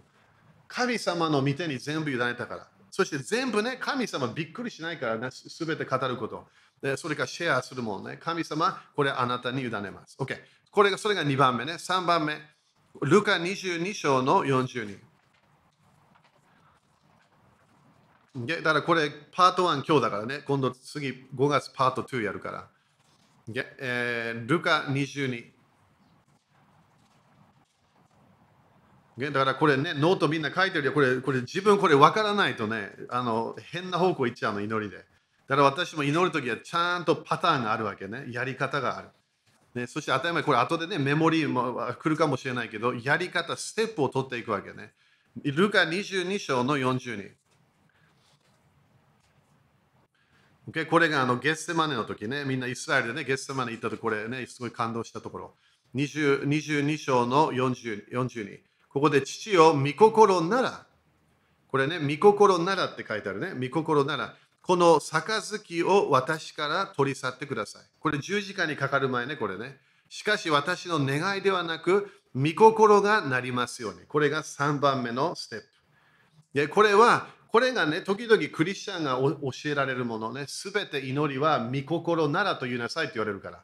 [0.68, 2.68] 神様の御手に全部委ねたから。
[2.92, 6.48] そして全部ね、神様びっくりしないからね、すべて語ること。
[6.82, 8.18] でそれからシェアするもんね。
[8.20, 10.18] 神様、これあなたに委ねます。
[10.20, 10.38] OK。
[10.72, 11.74] これが、それが2番目ね。
[11.74, 12.38] 3番目。
[13.02, 15.00] ルカ22章の42。
[18.48, 20.40] だからこれ、パート1今日だからね。
[20.46, 22.68] 今度次5月パート2やるから。
[23.80, 25.59] えー、ルカ22。
[29.28, 30.94] だからこれね、ノートみんな書いてるよ。
[30.94, 34.98] これ、これ自分これ分からないとね、あの変な方向行っちゃうの、祈りで。
[35.48, 38.26] だから私も祈るときはちゃんとパターンがあるわけね。
[38.30, 39.10] やり方がある。
[39.76, 44.94] ね、そして当たり前、これ後でね、メモリーも来るかもしれないけど、やり方、ステップを取っていくわけね。
[45.44, 47.32] ルカ22章の42。
[50.70, 50.86] Okay?
[50.88, 55.54] これがあのゲッセマネの時ね、みんなイスラエルでね、ゲッセマネ行ったところでね、すごい感動したところ。
[55.96, 58.69] 22章の42。
[58.90, 60.86] ここで父を御心なら、
[61.68, 63.54] これね、御心ならって書いてあるね。
[63.68, 67.84] 御心なら、この杯を私から取り去ってください。
[68.00, 69.78] これ十字架にかかる前ね、これね。
[70.10, 74.02] しかし私の願いではなく、御心がなりますように。
[74.08, 75.66] これが3番目のステップ。
[76.54, 83.64] でこれは、これがね、時々クリスチャンが教えられるものね、すべて祈りは御心ならと言いなさいって言われるから。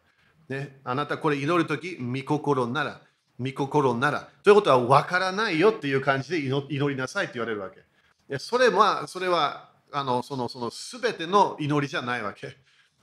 [0.50, 3.02] ね、あなたこれ祈るとき、御心なら。
[3.39, 4.30] 御心なら。
[4.43, 8.38] ということは分からないよっていう感じで祈りなさいって言われるわけ。
[8.39, 12.58] それは、それは、あの、その、その全ての祈りじゃないわけ。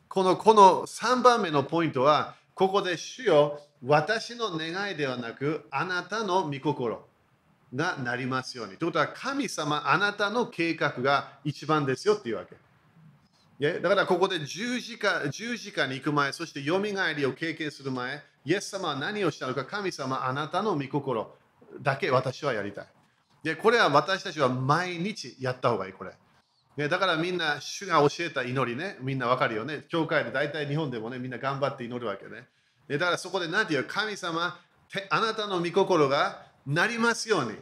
[0.09, 7.07] この、この3番目のポイントは、ここで主よ、私の願いではなく、あなたの御心
[7.75, 8.77] がなりますように。
[8.77, 12.57] ということは、神様、あなたの計画が一番ですよっていうわけ。
[13.81, 21.37] だからここで十字架十字架に行く前、そしてよみがえりを経験する前、イエス様は何をしたのか、神様、あなたの御心
[21.81, 22.87] だけ私はやりたい。
[23.43, 26.13] で、これは私たちは毎日やった方がいい、これ。
[26.77, 29.85] ね、だからみんな、主が教えた祈りね、みんなわかるよね。
[29.89, 32.49] 教会で大体日本でもね、みんな頑張って祈るわけね。
[32.89, 34.59] でだからそこで何て言う神様、
[35.11, 37.57] あなたの御心がなりますように。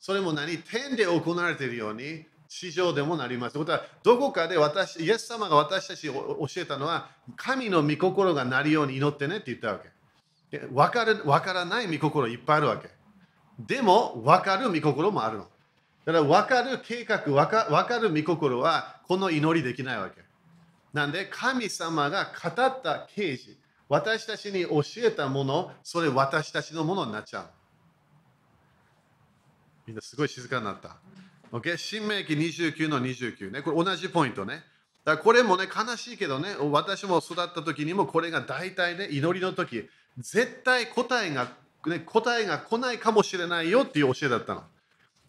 [0.00, 0.58] それも何？
[0.58, 3.52] 天で行われているように、地上でもなります。
[3.52, 9.80] ということは、どこかで私、イエス様が私たちを教えたのは、神の御心がなるように祈ってねって言ったわ
[10.50, 10.58] け。
[10.72, 12.88] 分かる分からない御心いっぱいあるわけ。
[13.58, 15.44] でも、分かる御心もあるの。
[16.06, 20.22] だから分かる計画、分か分かる御心は、この祈りできないわけ。
[20.94, 23.58] なんで、神様が語った啓示、
[23.90, 27.50] 私たちに教えたもの、それ私たちのものになっちゃう。
[29.86, 30.96] みんなすごい静かになった。
[31.52, 31.76] Okay?
[31.76, 33.62] 新明記29の29ね。
[33.62, 34.62] これ同じポイントね。
[35.04, 41.48] だこれもね、悲しいけどね、私も育った時にもこれが大体ね、祈りの時、絶対答えが、
[41.86, 44.64] ね、答えが来ないかもしれないよっていう教えだったの。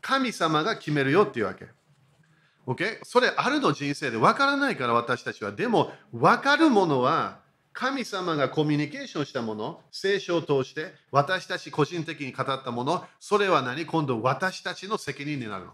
[0.02, 1.68] 神様が決めるよっていうわけ。
[2.68, 3.00] Okay?
[3.04, 5.52] それあるの人生で分からないから私たちは。
[5.52, 7.40] でも分かるものは
[7.74, 13.86] 神様がコミュニケーションしたもの、聖書を通して私たち個人的に語ったもの、それは何？
[13.86, 15.72] 今度私たちの責任になるの。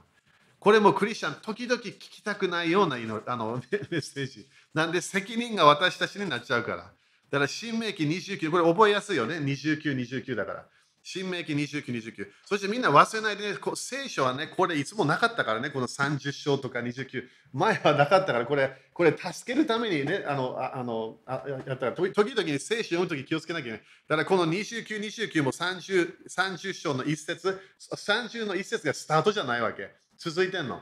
[0.60, 4.48] これもクリスチャン、時々聞きたくないようなあのメッセージ。
[4.74, 6.78] なんで責任が私たちになっちゃうから。
[6.78, 9.38] だから、新明記29、これ覚えやすいよね。
[9.38, 10.66] 29、29だから。
[11.08, 12.28] 新明記29、29。
[12.46, 17.24] そしてみんな忘れないでね、こ聖書はね、これいつもなかったからね、この30章とか29。
[17.54, 23.82] 前はなかったから、これ、これ助けるためにね、あの、ああのあやったら、時々に聖書読むとき気をつけなきゃいけない。
[24.08, 27.62] だからこの29、29も 30, 30章の一節、
[27.94, 29.92] 30の一節がスタートじゃないわけ。
[30.32, 30.82] 続いてんの？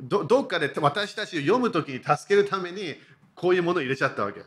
[0.00, 2.94] どどっかで私たちを読むときに助けるために、
[3.34, 4.40] こういうものを入れちゃったわけ。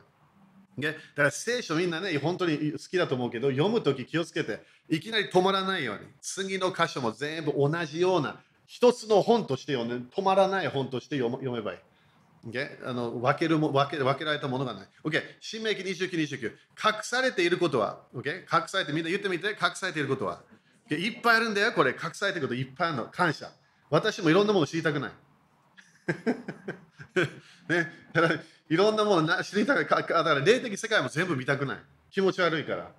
[0.77, 11.79] ねだから聖書みんなね、本当に好きだと思うけど、読むとき気をつけて、いきなり止まらないように、次の箇所も全部同じような、一つの本として読んで、止まらない本として読めばいい。
[12.49, 12.89] Okay?
[12.89, 14.87] あの分けるも分け分けられたものがない。
[15.03, 15.21] OK。
[15.39, 16.45] 新明記29、29。
[16.45, 16.53] 隠
[17.03, 18.41] されていることは、OK?
[18.41, 20.41] 隠されて、みんな言ってみて、隠されていることは。
[20.89, 20.97] Okay?
[20.97, 21.91] いっぱいあるんだよ、これ。
[21.91, 23.05] 隠されていることいっぱいあるの。
[23.05, 23.51] 感謝。
[23.91, 25.11] 私もいろんなもの知りたくない。
[27.69, 29.89] ね、だからいろんなもの知りたくない。
[29.89, 31.77] だから霊的世界も全部見たくない。
[32.09, 32.91] 気持ち悪いから。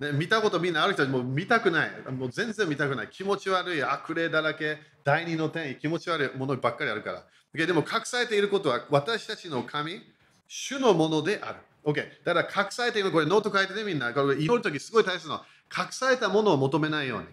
[0.00, 1.90] ね、見たことみんなある人も見たくない。
[2.10, 3.08] もう全然見たくない。
[3.08, 7.24] 気持ち悪い、悪霊だらけ、第二の点、気持ち悪いものばっかりあるから。
[7.54, 10.02] でも隠されていることは私たちの神、
[10.48, 11.58] 主のものである。
[11.84, 12.24] OK。
[12.24, 14.12] だから隠されているこれノート書いてねみんな。
[14.12, 15.40] これ祈るときすごい大切なの。
[15.70, 17.26] 隠されたものを求めないように。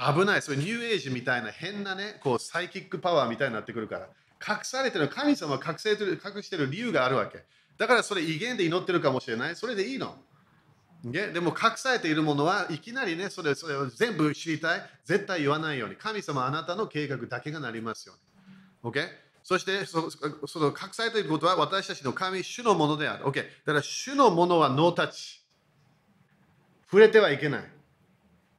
[0.00, 0.42] 危ない。
[0.42, 4.08] それニューエイジみたいな変なね、こうサイキックパワーみたいになってくるから。
[4.46, 7.44] 隠されてる、神様は隠されてる、隠してる理由があるわけ。
[7.76, 9.56] だからそれ威厳で祈ってるかもしれない。
[9.56, 10.16] それでいいの。
[11.04, 14.90] でも隠されているものはいきなりね、それそれを全部知りたい。
[15.04, 15.96] 絶対言わないように。
[15.96, 18.14] 神様あなたの計画だけがなりますよ
[18.84, 18.92] うに。
[18.92, 19.06] OK?
[19.42, 23.24] そしてそその隠されていることは私たちの神、主のものである。
[23.24, 23.36] OK?
[23.36, 25.40] だから主のものはノータッチ。
[26.84, 27.79] 触れてはいけない。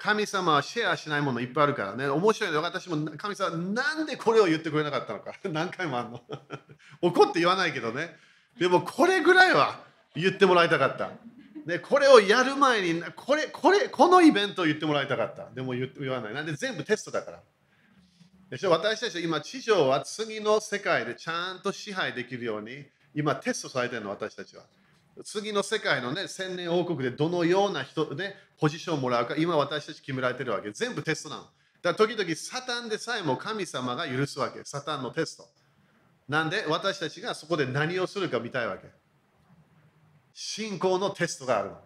[0.02, 2.08] 神様はシェアしないものいっぱいあるからね。
[2.08, 5.34] 面白いの私も神様なんでこれを言ってくれなかったのか。
[5.48, 6.24] 何回もあるの。
[7.04, 8.18] 怒って言わないけどね。
[8.58, 9.80] でもこれぐらいは
[10.16, 11.12] 言ってもらいたかった。
[11.68, 15.52] でこれをやる前にこれ、これ、このイベントを言ってもらいたかった。
[15.52, 16.34] でも言わない。
[16.34, 17.40] なんで全部テストだから。
[18.50, 18.72] でしょ？
[18.72, 24.64] 私たちは今、地上は次の世界でちゃんと支配できるように、今テストされてるの、私たちは。
[25.24, 30.72] 次の世界のね、千年王国でどのような人ね、ポジションをもらうか、今私たち決められてるわけ。
[30.72, 31.42] 全部テストなの。
[31.82, 34.62] だから時々サタンでさえも神様が許すわけ。
[34.64, 35.48] サタンのテスト。
[36.28, 38.88] なんで私たちがそこで何をするか見たいわけ。
[40.34, 41.78] 信仰のテストがあるの。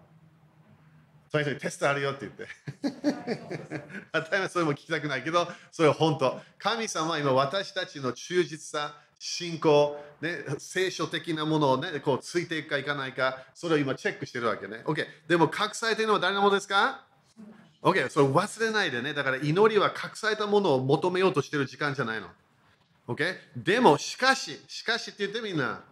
[1.32, 2.48] それにテストあるよって言って。
[4.14, 6.40] 当たり前それも聞きたくないけど、それは本当。
[6.58, 14.84] 神様は今私たちの忠実さ、信仰、ね、聖書的なものを、ね、こうついていくかいかないか、それを今チェックしてるわけね。
[14.86, 15.06] OK。
[15.28, 17.06] でも隠されているのは誰のものですか
[17.82, 18.10] ?OK。
[18.10, 19.14] それ忘れないでね。
[19.14, 22.28] だから祈りは隠されたものを求めようとしてる時間じゃないの。
[23.08, 23.36] OK。
[23.56, 25.84] でも、しかし、しかしって言ってみんな、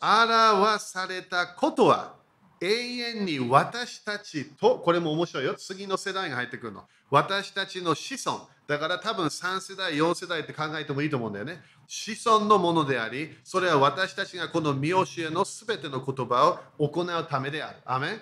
[0.00, 2.19] 表されたことは
[2.60, 5.54] 永遠に私たちと、これも面白いよ。
[5.54, 6.84] 次の世代が入ってくるの。
[7.10, 8.48] 私たちの子孫。
[8.66, 11.62] だから多分3世代、4世代って考えてもいいと思うんだよね。
[11.88, 17.78] 子孫のものであり、それは私たちがこの見教えのすべての言葉を行うためである。
[17.84, 18.20] アメン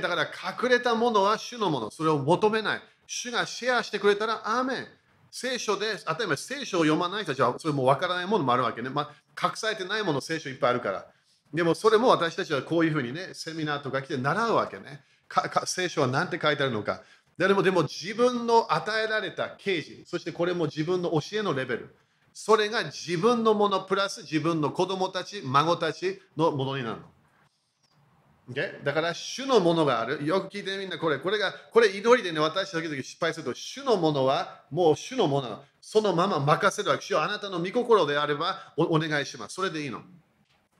[0.00, 1.90] だから隠れたものは主のもの。
[1.90, 2.82] それを求めない。
[3.06, 4.86] 主がシェアしてくれたら、アーメン。
[5.32, 8.90] 聖書で、例えば聖書を読まない人たちはそれもわからないものもあるわけね。
[8.90, 11.06] まあ、隠されてないもの、聖書いっぱいあるから。
[11.52, 15.02] でもそれも私たちはこういうふうにね、セミナーとか来て習うわけね。
[15.66, 17.02] 聖書は何て書いてあるのか。
[17.38, 21.94] でもでも自分の与えられた刑事、そしてこれも自分の教えのレベル。
[22.32, 27.06] それが自分のものプラス自分の子供たち、孫たちのものになるの。
[28.50, 28.82] Okay?
[28.84, 30.24] だから主のものがある。
[30.24, 31.18] よく聞いてみんなこれ。
[31.18, 37.04] これが、これ祈りでね、私だけ失敗すると、主のものはもう主のものそのまま任せるわけ。
[37.04, 39.54] 主はあなたの御心であればお願いします。
[39.54, 40.02] それでいいの。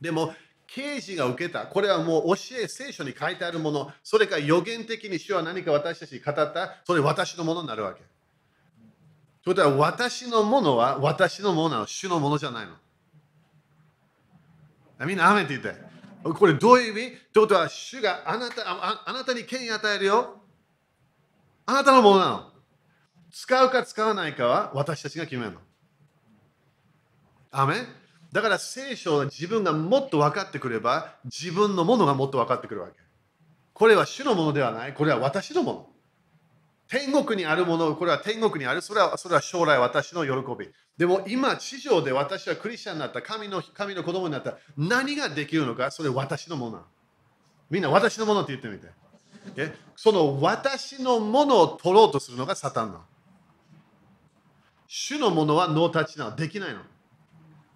[0.01, 0.35] でも、
[0.75, 1.67] 刑事が受けた。
[1.67, 3.93] これはもう教え、聖書に書いてあるもの。
[4.03, 6.77] それか予言的に主は何か私たちに語った。
[6.85, 8.01] それ私のものになるわけ。
[9.45, 11.87] ということは私のものは私のものなの。
[11.87, 12.73] 主のものじゃないの。
[15.07, 15.75] みんな、アメって言って。
[16.23, 17.17] これどういう意味？
[17.33, 20.41] ということは、主があなたああなたに権威与えるよ。
[21.67, 22.53] あなたのものなの。
[23.31, 25.59] 使うか使わないかは私たちが決めるの。
[27.51, 27.77] アメ
[28.33, 32.95] だから聖書は自分がもっと分かってくれば自分のものがもっと分かってくるわけ。
[33.75, 34.95] これは主のものではない。
[34.95, 35.87] これは私のもの。
[36.89, 38.83] 天国にあるもの、これは天国にある。
[38.83, 40.71] それはそれは将来私の喜び。
[40.99, 44.59] でも今、地上で私はクリスチャンになった、神の神の子供になった。
[44.77, 46.83] 何ができるのか、それは私のもの。
[47.71, 48.89] みんな私のものって言ってみて。
[49.57, 49.75] え？
[49.97, 53.01] その私のものを取ろうとするのがサタンの。
[54.87, 56.37] 主のものはノータッチなの。
[56.37, 56.81] できないの。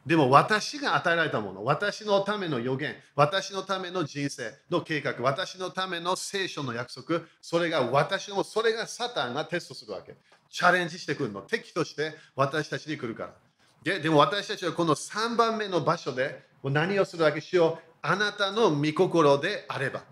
[0.07, 10.15] でも私が与えられたもの、私のための予言、私のための人生の計画、私のための聖書の約束、それが私の、それがサタンがテストするわけ。
[10.49, 11.41] チャレンジしてくるの。
[11.41, 13.35] 敵として私たちに来るから。
[13.83, 17.41] ででも私たちはこの3番目の場所で何をするわけ？
[17.41, 17.97] しよう。
[18.01, 20.05] あなたの御心であれば。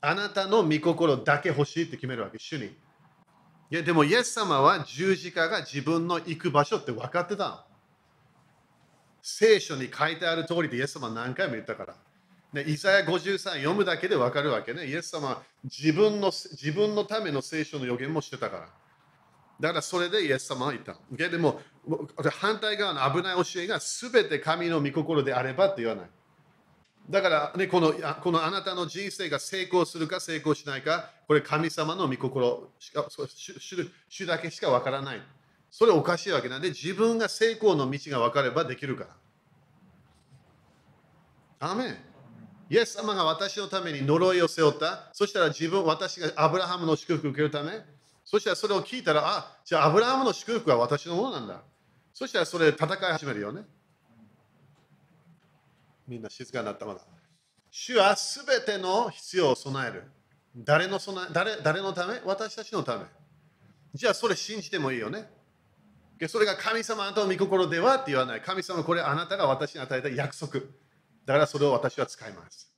[0.00, 2.66] あなたの御心だけ欲しいって決めるわけ、主に。
[2.66, 2.70] い
[3.70, 7.73] やでも、イエス様は十字架が自分の行く場所って分かってたの。
[9.26, 11.94] 聖書に書いてある通りでイエス様何回も言ったから。
[12.52, 14.86] ね、イザヤ53読むだけで分かるわけね。
[14.86, 18.68] イエス様は自分の自分のための聖書の予言もしてたから。
[19.58, 20.98] だからそれでイエス様は言った。
[21.10, 21.62] でも
[22.38, 26.10] 反対側の危ない教えが全て神の御心であればって言わない。
[27.08, 35.22] だから、ね、このこのあなたの人生が成功するか成功しないか、これ神様の御心しか主主だけしか分からない。
[35.76, 39.08] それおかしいわけなんで、自分が成功の道が分かればできるか
[41.58, 41.72] ら。
[41.72, 41.98] アメン。
[42.70, 45.10] イエス様が私のために呪いを背負った。
[45.12, 47.84] そしたら自分、私がアブラハムの祝福を受けるため。
[48.24, 51.60] そしたらそれを聞いたら、あ、じゃあアブラハムの祝福は私のものなんだ。
[52.12, 53.62] そしたらそれで戦い始めるよね。
[56.06, 57.00] みんな静かになったまだ。
[57.72, 60.04] 主はすべての必要を備える。
[60.56, 62.20] 誰の備え誰誰のため？
[62.24, 63.06] 私たちのため。
[63.92, 65.28] じゃあそれ信じてもいいよね。
[66.28, 68.40] それが神様あなたの御心ではって言わない。
[68.40, 70.60] 神様これあなたが私に与えた約束。
[71.24, 72.70] だからそれを私は使います。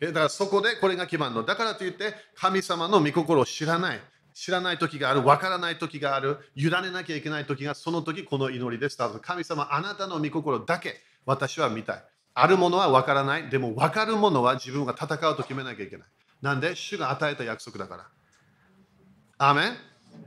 [0.00, 1.44] だからそこでこれが決まるの。
[1.44, 4.00] だからといって神様の御心を知らない。
[4.34, 9.20] 知らない時がある、わからない時がある、委ねなきゃいけない時がその時この祈りでスタート。
[9.20, 12.04] 神様あなたの御心だけ私は見たい。
[12.34, 13.50] あるものはわからない。
[13.50, 16.06] でも分かるものは自分が戦うと決めなきゃいけない。
[16.40, 18.06] なんで主が与えた約束だから。
[19.38, 19.76] アーメン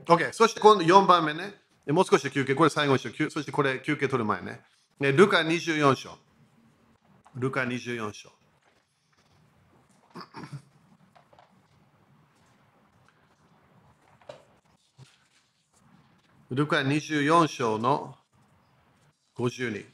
[0.05, 0.31] ?OK。
[0.33, 1.64] そして今度4番目ね。
[1.87, 3.29] もう少し休憩、これ最後にしよう。
[3.29, 4.61] そしてこれ休憩取る前ね。
[4.99, 6.17] ねルカ24章。
[7.35, 8.31] ルカ24章。
[16.49, 18.15] ルカ24章の
[19.37, 19.85] 52。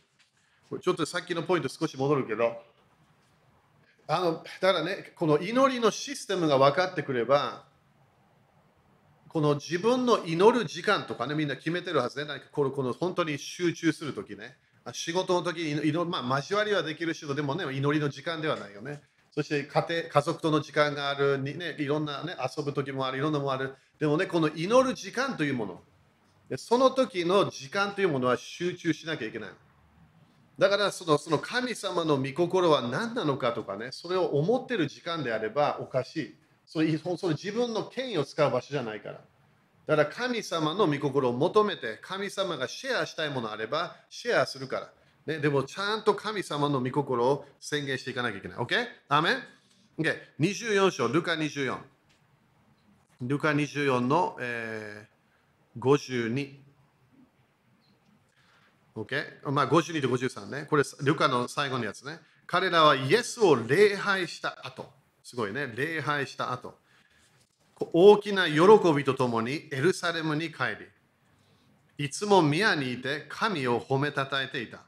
[0.81, 2.61] ちょっとさっきのポイント少し戻るけど、
[4.07, 7.65] あのだね、この祈りのシステムが分かってくれば、
[9.31, 12.25] この自分の祈る時間とかね、みんな決めてるはずね。
[12.25, 14.57] なんかこのこの本当に集中するときね。
[14.91, 19.01] 仕事の時に祈る、まあ、交わりはできる人でもね、祈りの時間ではないよね。
[19.33, 23.73] そして家庭、家族との時間がある、にね、いろんなね、遊ぶ時もある、いろんなのもある。
[23.99, 25.81] でもね、この祈る時間というもの、
[26.57, 29.49] その時の時間というものは集中しなきゃいけない。
[30.59, 36.35] だからそのその神様の御心は何なのかとかね、それを思ってる時間であればおかしい。
[36.71, 39.19] それそれ自分の権威を使う場所じゃないから。
[39.87, 44.89] だから神様の御心を求めて、神様がシェアしたいものあれば、シェアするから。
[45.25, 48.57] ね、でもちゃんと神様の御心を宣言していかなきゃいけない。
[48.57, 48.87] OK?
[49.09, 49.43] アメン
[49.99, 50.15] ?OK。
[50.39, 51.77] 24章、ルカ24。
[53.23, 56.55] ルカ24の、えー、52。
[58.95, 59.51] OK?
[59.51, 60.67] まあ52と53ね。
[60.69, 62.19] これ、ルカの最後のやつね。
[62.47, 65.00] 彼らはイエスを礼拝した後。
[65.31, 65.71] すごいね。
[65.73, 66.77] 礼拝した後。
[67.93, 68.61] 大きな喜
[68.93, 70.75] びとともにエルサレムに帰
[71.97, 74.81] り、いつも宮にいて神を褒めたたえていた。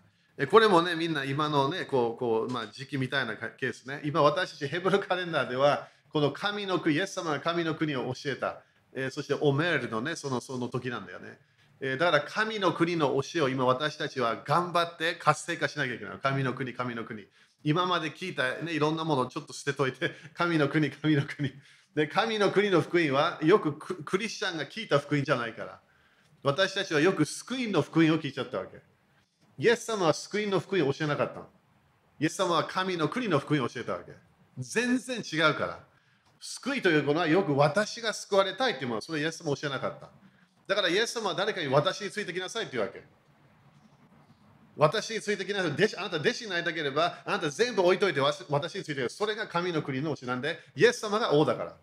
[0.51, 4.01] これもね、みんな今のね、こう、こう、まあ、時期みたいなケースね。
[4.03, 8.63] 今私たちヘブルカレンダーでは、この神の国、イエス様が神の国を教えた。
[8.91, 11.37] えー、そしてオメールのね、そのその時なんだよね。
[11.79, 16.17] えー、だから神の国の教えを今私たちは頑張って活性化しなきゃいけない。
[16.21, 17.25] 神の国、神の国。
[17.63, 21.51] 今まで聞いた、ね、いろんなものをちょっと捨てといて、 神の国、神の国。
[21.95, 25.79] で、神の国の福音はよくクリスチャンが聞いた福音じゃないから。
[26.41, 28.81] 私たちはよく救いの福音を聞いちゃったわけ。
[29.57, 31.41] イエス様は救いの福音を教えなかった
[32.19, 34.11] イエス様は神の国の福音を教えたわけ。
[34.57, 35.79] 全然違うから。
[36.39, 40.09] 救いというものはよく私が救われたいというものはそれイエス様は教えなかった。
[40.67, 43.03] だからイエス様は誰かに私についてきなさいというわけ。
[44.75, 45.71] 私についてきなさい。
[45.71, 51.75] 弟子あなた弟子になりたければ、あなた全部置いといて私についてそれが神の国の教えなんで、イエス様が王だから。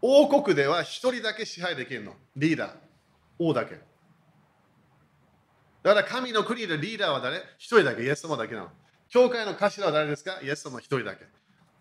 [0.00, 2.14] 王国では一人だけ支配できるの。
[2.36, 2.72] リーダー。
[3.38, 3.78] 王だけ。
[5.82, 7.38] だから神の国でリーダーは誰？
[7.58, 8.02] 一人だけ。
[8.02, 8.68] イエス様だけなの。
[9.08, 10.40] 教会の頭は誰ですか？
[10.42, 11.24] イエス様一人だけ。
[11.24, 11.26] い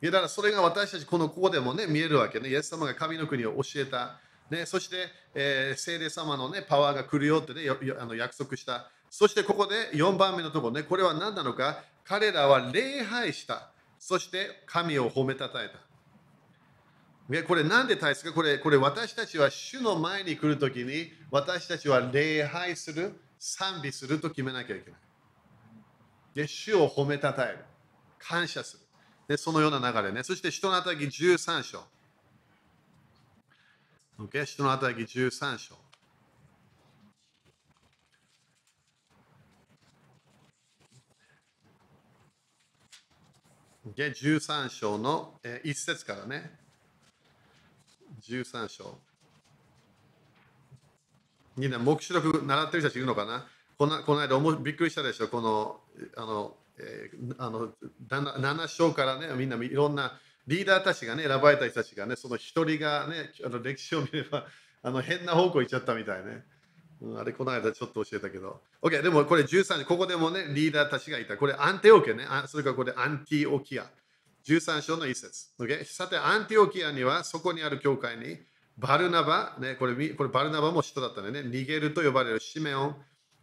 [0.05, 2.49] やだからそれが私たちこのここでもね見えるわけね。
[2.49, 4.19] イエス様が神の国を教えた。
[4.51, 7.61] ね、そして、えー、聖霊様の、ね、パワーが来るよって、ね、
[7.97, 8.91] あの約束した。
[9.11, 13.69] そしてここで4番目のところね、これは何なのか彼らは礼拝した。
[13.99, 17.43] そして神を褒めたたえた。
[17.43, 24.99] これなんで大切かこれこれ私たちは主の前に来るときに私たちは礼拝する、賛美すると決めなきゃいけない。
[26.33, 27.59] で主を褒めたたえる。
[28.17, 28.83] 感謝する。
[29.27, 30.23] でそのような流れね。
[30.23, 31.83] そして人の働き13章。
[34.19, 35.75] o 人の働き13章。
[43.89, 44.11] Okay?
[44.13, 46.51] 13章の、えー、1節からね。
[48.21, 48.99] 13章。
[51.57, 53.47] みんな、目視録習ってる人たちいるのかな？
[53.77, 55.27] このこの間もびっくりしたでしょ？
[55.29, 55.79] この、
[56.15, 57.69] あの、えー、あの
[58.07, 64.45] 7, 7章からね、みんないろんなリーダーたちがね、選ばれた人たちがね、その一人がね、あの歴史を見れば、
[64.83, 66.43] あの変な方向行っちゃったみたいね。
[67.17, 68.61] あれ、この間ちょっと教えたけど。
[68.81, 71.37] OK、でもこれ13、ここでもね、リーダーたちがいた。
[71.37, 73.89] これアンテオケね、それからこれアンティオキア。
[74.45, 75.49] 13章の一節。
[75.59, 78.37] OK さて、アンティオキアには、そこにある教会に、
[78.77, 81.39] バルナバ、ね、これこれバルナバも人だったね。
[81.41, 82.95] 逃げると呼ばれるシメオン、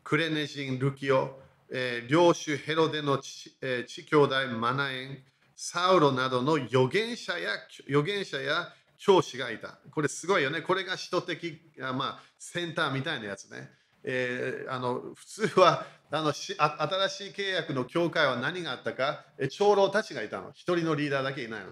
[0.03, 1.41] クレネジン、ルキオ、
[1.71, 5.19] えー、領主ヘロデの地,、えー、兄弟マナエン、
[5.55, 7.51] サウロなどの預言者や
[7.89, 9.79] 預言者や教師がいた。
[9.91, 10.61] これすごいよね。
[10.61, 13.71] これが首都的、まあ、センターみたいなやつね。
[14.05, 20.51] えー、あの普通はあの新しい契約の教会は何があったか、長老たちがいたの。
[20.53, 21.67] 一人のリーダーだけいないの。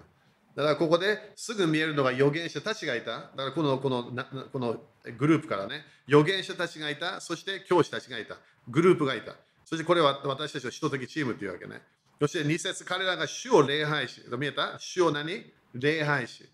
[0.55, 3.11] だからここですぐ見えるのが預言者たちがいた。
[3.11, 4.11] だからこのこの
[4.51, 4.77] この
[5.17, 9.35] グループからね、預言者たちがいた、そして教師たちがいた、グループがいた。
[9.65, 11.81] そしてこれは私たちの首都的チームというわけね。
[12.19, 14.77] そして2節彼らが主を礼拝し、見えた？
[14.79, 15.45] 主を何？
[15.73, 16.49] 礼拝し。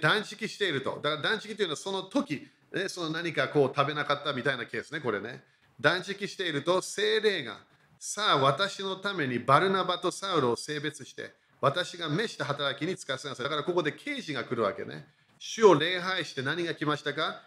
[0.00, 1.00] 断食していると。
[1.02, 5.42] だから断食というのはその時、ね、その何かこう食べなかったみたいなケースね、これね。
[5.80, 7.58] 断食していると聖霊が、
[7.98, 13.44] さあ私のためにバルナバとサウルを聖別して、私が召した働きに就かせなさい。
[13.44, 15.06] だからここで啓示が来るわけね。
[15.38, 17.42] 主を礼拝して何が来ましたか？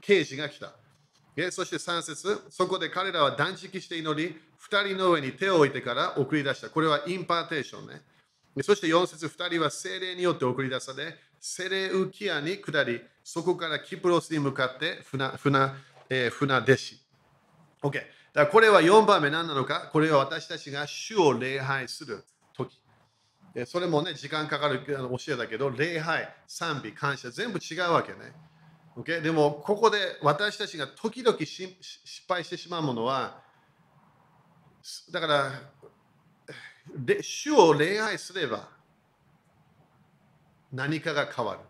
[0.00, 0.72] 啓示が来た。
[1.50, 6.70] そして3節そこで彼らは断食して祈り、2人の上に手を置いてから送り出した。
[6.70, 8.00] これは impartation ね。
[8.62, 15.72] そして4節2人は聖霊によって送り出され、セレウキアに下り、そこからキプロスに向かって船船,、
[16.08, 17.00] えー、船弟子。
[17.82, 17.92] OK。
[17.92, 19.90] だからこれは4番目何なのか？
[19.92, 22.24] これは私たちが主を礼拝する
[22.54, 22.78] 時。
[23.64, 28.34] それもね、時間かかる教えだけど、礼拝、賛美、感謝、全部違うわけね。
[28.96, 29.22] Okay?
[29.22, 31.74] でも、ここで私たちが時々失
[32.28, 33.40] 敗してしまうものは、
[35.10, 35.52] だから、
[37.22, 38.68] 主を礼拝すれば
[40.72, 41.60] 何かが変わる。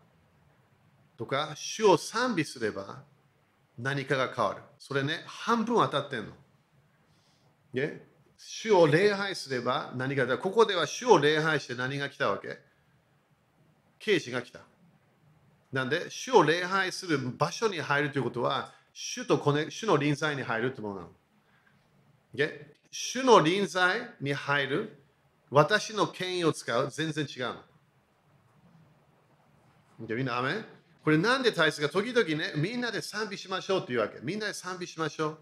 [1.17, 3.03] とか、主を賛美すれば
[3.79, 4.63] 何かが変わる。
[4.79, 6.33] それね、半分当たってんの。
[7.73, 8.03] ね？
[8.39, 12.59] 主を礼拝すれば何がここでは主を礼拝して何が来たわけ？
[13.99, 14.61] 刑事が来た。
[15.73, 21.09] なんで、主を礼拝する場所に入るということは、主とコネ主の臨在に入るというものなの。
[22.91, 25.03] 主の臨在に入る、
[25.51, 27.57] 私の権威を使う、全然違うの。
[29.99, 30.65] みんな、アメ
[31.03, 34.19] これなんで大切か、時々ね、みんなで賛美しましょうっていうわけ。
[34.23, 35.39] みんなで賛美しましょう。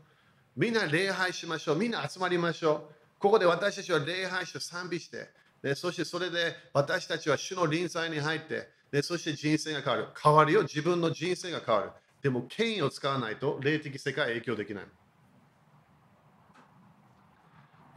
[0.56, 1.76] みんな礼拝しましょう。
[1.76, 2.94] みんな集まりましょう。
[3.18, 5.30] ここで私たちは礼拝して賛美して、
[5.62, 10.08] でそしてそれで私たちは主の臨在に入って、でそして人生が変わる。
[10.22, 10.62] 変わるよ。
[10.62, 11.90] 自分の人生が変わる。
[12.22, 14.84] でも権威を使わないと霊的世界影響できない。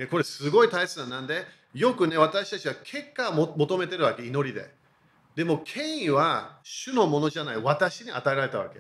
[0.10, 4.76] これすごい大切ななんで、よくね、私たちは結果を求めてるわけ、祈りで。
[5.38, 8.80] でも権威は主のものじゃない、私に与えられたわけ。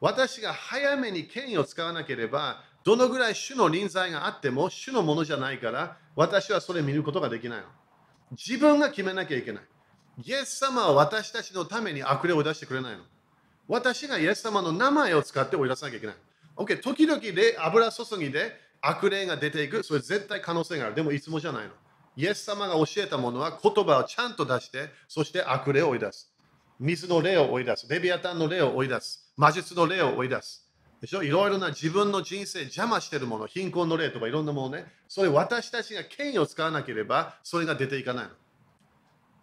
[0.00, 7.66] 私が早めに権威を使わなければ、どのぐらい主の臨在があっても主のものじゃないから私はそれ見ることができないの。
[8.32, 9.62] 自分が決めなきゃいけない。
[10.24, 13.04] イエス様は私たちのために悪霊を出してくれないの。
[13.68, 16.16] 私がイエス様の名前を使って追い出さなきゃいけない。
[16.56, 20.96] OK、時々で油注ぎで悪霊が出ていく、それ絶対可能性がある。
[20.96, 21.70] でもいつもじゃないの。
[22.16, 26.30] イエス様が教えたものは言葉をちゃんと出して、そして悪霊を追い出す。
[26.78, 27.88] 水の霊を追い出す。
[27.88, 29.32] レビアタンの霊を追い出す。
[29.36, 30.68] 魔術の霊を追い出す。
[31.00, 31.22] でしょ？
[31.22, 38.30] いろいろな自分の人生邪魔してるもの、貧困の例とかいろんなものね、それ私たちが権威を使わなければ、それが出ていかないの。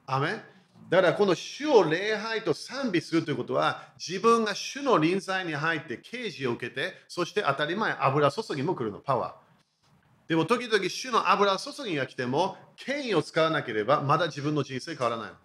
[0.07, 0.41] アメ
[0.89, 9.33] だからこの主を礼拝と賛美するということは、自分が主の臨在に入って刑事を受けて、そして当たり前、油注ぎも来るの、パワー。
[10.31, 15.35] でも時々主の油注ぎが来ても、権威を使わなければ、まだ自分の人生変わらないの。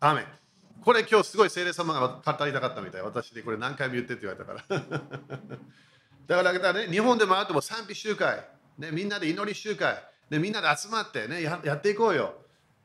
[0.00, 0.24] アメ
[0.82, 3.02] これ今日すごい聖霊様が語りたかったみたい。
[3.02, 4.80] 私でこれ何回も言ってって言われたから。
[6.26, 8.42] だからだからね、日本でもあっても賛美集会、
[8.78, 12.36] ね、みんなで祈り集会、ね、みんなで集まってねや、やっていこうよ。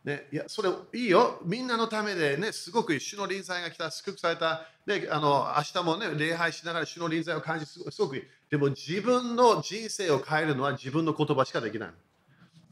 [0.04, 0.70] ね、いやそれ
[1.00, 1.40] いいよ。
[1.46, 8.24] みんなのためでね、すごく主の臨在が来た、祝福された、ね、あの明日もね、礼拝しながら主の臨在を感じすごくいい。
[8.50, 11.96] でも自分の人生を変えるのは自分の言葉しかできないの。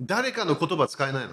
[0.02, 1.32] 誰かの言葉使えないの。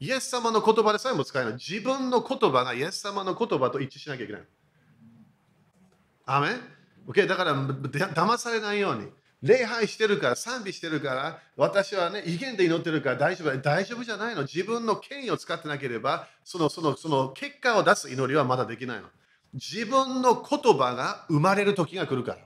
[0.00, 1.52] イエス様の言葉でさえも使えない。
[1.54, 4.42] 自分の言葉がイエス様の言葉と一致しなきゃいけない。
[6.26, 6.60] アメン
[7.06, 9.08] ?OK、だから騙されないように。
[9.44, 19.04] 礼拝してるから賛美してるから私はね威厳で祈ってるから大丈夫大丈夫じゃないの自分の権威を使ってなければそのそのその結果を出す祈りはまだできないの
[19.52, 22.38] 自分の言葉が生まれる時が来るから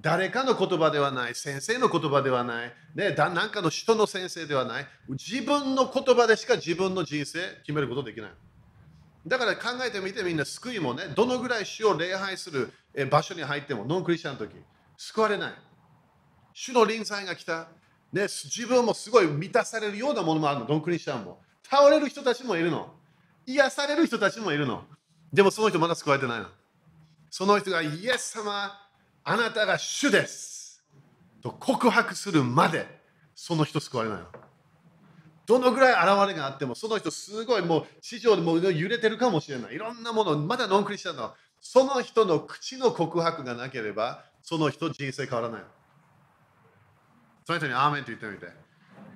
[0.00, 8.30] 誰かの言葉ではない先生の言葉ではない、ね、だなんかの人の先生ではない自分の言葉でしか自分の人生決めることできない
[9.26, 12.72] だから考えてみてみんな救いもねどのぐらい主を礼拝する
[13.10, 14.54] 場所に入ってもノンクリスチャンの時
[14.98, 15.52] 救われない。
[16.52, 17.68] 主の臨在が来た。
[18.12, 21.40] ね、自分もすごい満たされるようなものもあるの、ドンクリスチャンも。
[21.62, 22.92] 倒れる人たちもいるの。
[23.46, 24.84] 癒される人たちもいるの。
[25.32, 26.46] でもその人まだ救われてないの。
[27.30, 28.72] その人がイエス様、
[29.30, 30.82] あなたが主です。
[31.42, 32.86] と告白するまで、
[33.34, 34.26] その人救われないの。
[35.44, 39.74] どのぐらい現れがあっても、その人すごいもう地上でも揺れてるかもしれない。
[39.74, 45.62] いろんなもの、まだノンクリスチャンの、その人の口の告白がなければ、その人人生変わらない。
[47.44, 48.46] その人にアーメンと言ってみて。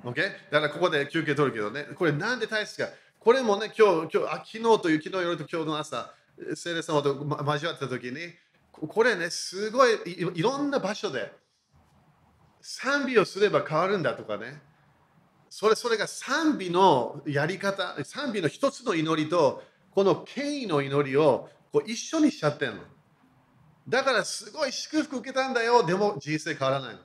[0.04, 0.50] OK?
[0.50, 2.90] だからここで休憩取るけどね、これなんで大切か。
[3.18, 6.12] これもね、今日、今日あ昨日という、昨日夜と今日の朝、
[6.54, 8.34] 聖霊様と交わった時に、
[8.88, 9.98] これね、すごい
[10.34, 11.32] いろんな場所で
[12.60, 14.60] 賛美をすれば変わるんだとかね。
[15.48, 19.62] それそれが賛美のやり方、賛美の一つの祈りと、
[19.94, 22.80] この権威の祈りをこう一緒にしちゃってるの。
[23.88, 25.84] だからすごい祝福受けたんだよ。
[25.84, 27.00] でも人生変わらないの。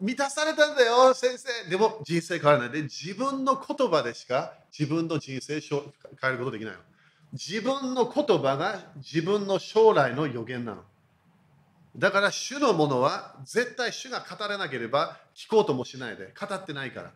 [0.00, 1.70] 満たされたんだよ、先生。
[1.70, 2.70] でも人生変わらない。
[2.70, 5.80] で、自分の言葉でしか自分の人生変
[6.24, 6.80] えることできないの。
[7.36, 10.82] 自分の言葉が自分の将来の予言なの。
[11.94, 16.32] だから主のものは絶対主が語れなければ聞こうともしないで。
[16.38, 17.12] 語ってないから。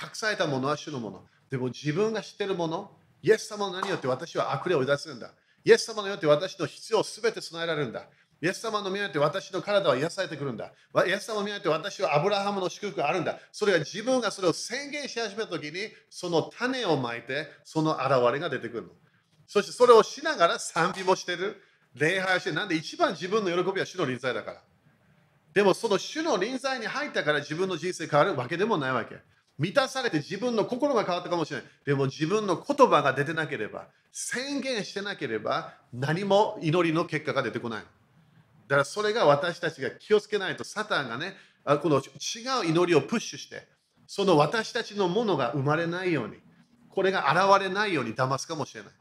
[0.00, 1.22] 隠されたものは主のもの。
[1.48, 2.90] でも自分が知ってるもの、
[3.22, 5.30] イエス様の何よって私は悪霊を出すんだ。
[5.64, 8.06] イエス様によって私の必要を全て備えられるんだ。
[8.40, 10.72] イエス様の身によって私の体は癒されてくるんだ。
[11.06, 13.38] イエス様の身によって私はアブラハムの祝福があるんだ。
[13.52, 18.88] それは自分がそれを宣言し始めたときに、その種をまいて、その現れが出てくるの。
[19.52, 21.62] そしてそれをしながら賛美もしてる。
[21.94, 24.62] 礼拝して、なんで一番自分の喜びは主の臨在だから。
[25.52, 29.18] でもその主の臨在に入ったから自分の人生変わるわけでもないわけ。
[29.58, 31.66] 満たされて自分の心が変わったかもしれない。
[31.84, 37.80] でも自分の言葉が出てなければ、宣言してなければ、何も祈りの結果が出てこない。
[37.80, 37.86] だ
[38.68, 41.36] からそれが私たちが気をつけないと、サタンがね、
[41.66, 42.00] この違
[42.66, 43.68] う祈りをプッシュして、
[44.06, 46.36] その私たちのものが生まれないように、
[46.88, 48.92] これが現れないように騙すかもしれない。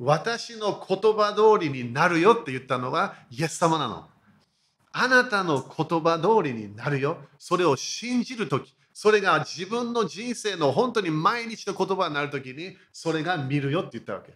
[0.00, 4.06] 私の言葉通りになるよって言ったのはイエス様なの。
[4.92, 7.18] あなたの言葉通りになるよ。
[7.38, 14.32] それを信じるとき、それが自分の人生の本当に毎日の言葉になるときに、それが見るよって言ったわけ。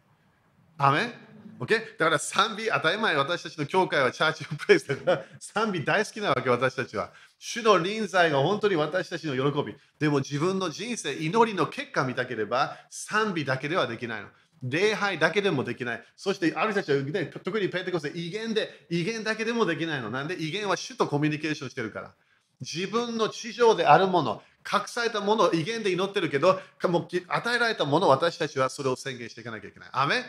[0.77, 1.13] アメン
[1.59, 1.99] ?OK?
[1.99, 7.11] だから賛美、当たり前、私たちの教会はチャーチオプレイスだから、賛美大好きなわけ、私たちは。
[7.39, 9.75] 主の臨在が本当に私たちの喜び。
[9.99, 14.29] でも自分の人生、祈りの結果見たければ、賛美だけではできないの。
[14.67, 16.05] 礼拝だけでもできない。
[16.17, 20.11] そしてある人たちは、ね、特にペンテコスで威厳で、威厳だけでもできないの。
[20.11, 20.35] なんで？
[20.43, 22.15] 威厳は主とコミュニケーションしてるから。
[22.61, 29.89] 自分の地上であるもの、隠されたものを威厳で祈ってるけど、もう与えられたものを私たちはそれを宣言していかなきゃいけない。
[29.93, 30.23] アメ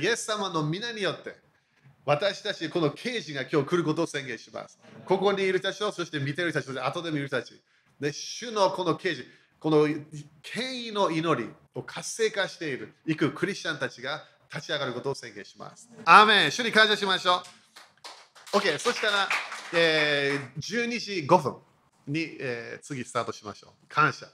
[0.00, 1.36] イエス様の皆によって、
[2.06, 4.78] 私たち、この刑事が今日来ることを宣言します。
[5.04, 7.60] ここにいる人たちと、そして見てる人たちと、後で見る人たち。
[8.00, 9.24] で、主のこの刑事、
[9.58, 9.86] この
[10.40, 15.90] 権威の祈りを活性化している、いくクリスチャンたちが立ち上がることを宣言します。
[16.04, 17.42] アーメン主に感謝しましょ
[18.54, 18.56] う。
[18.56, 19.28] OK、そしたら、
[19.74, 21.56] えー、12時5分
[22.06, 23.70] に、えー、次スタートしましょう。
[23.88, 24.26] 感謝。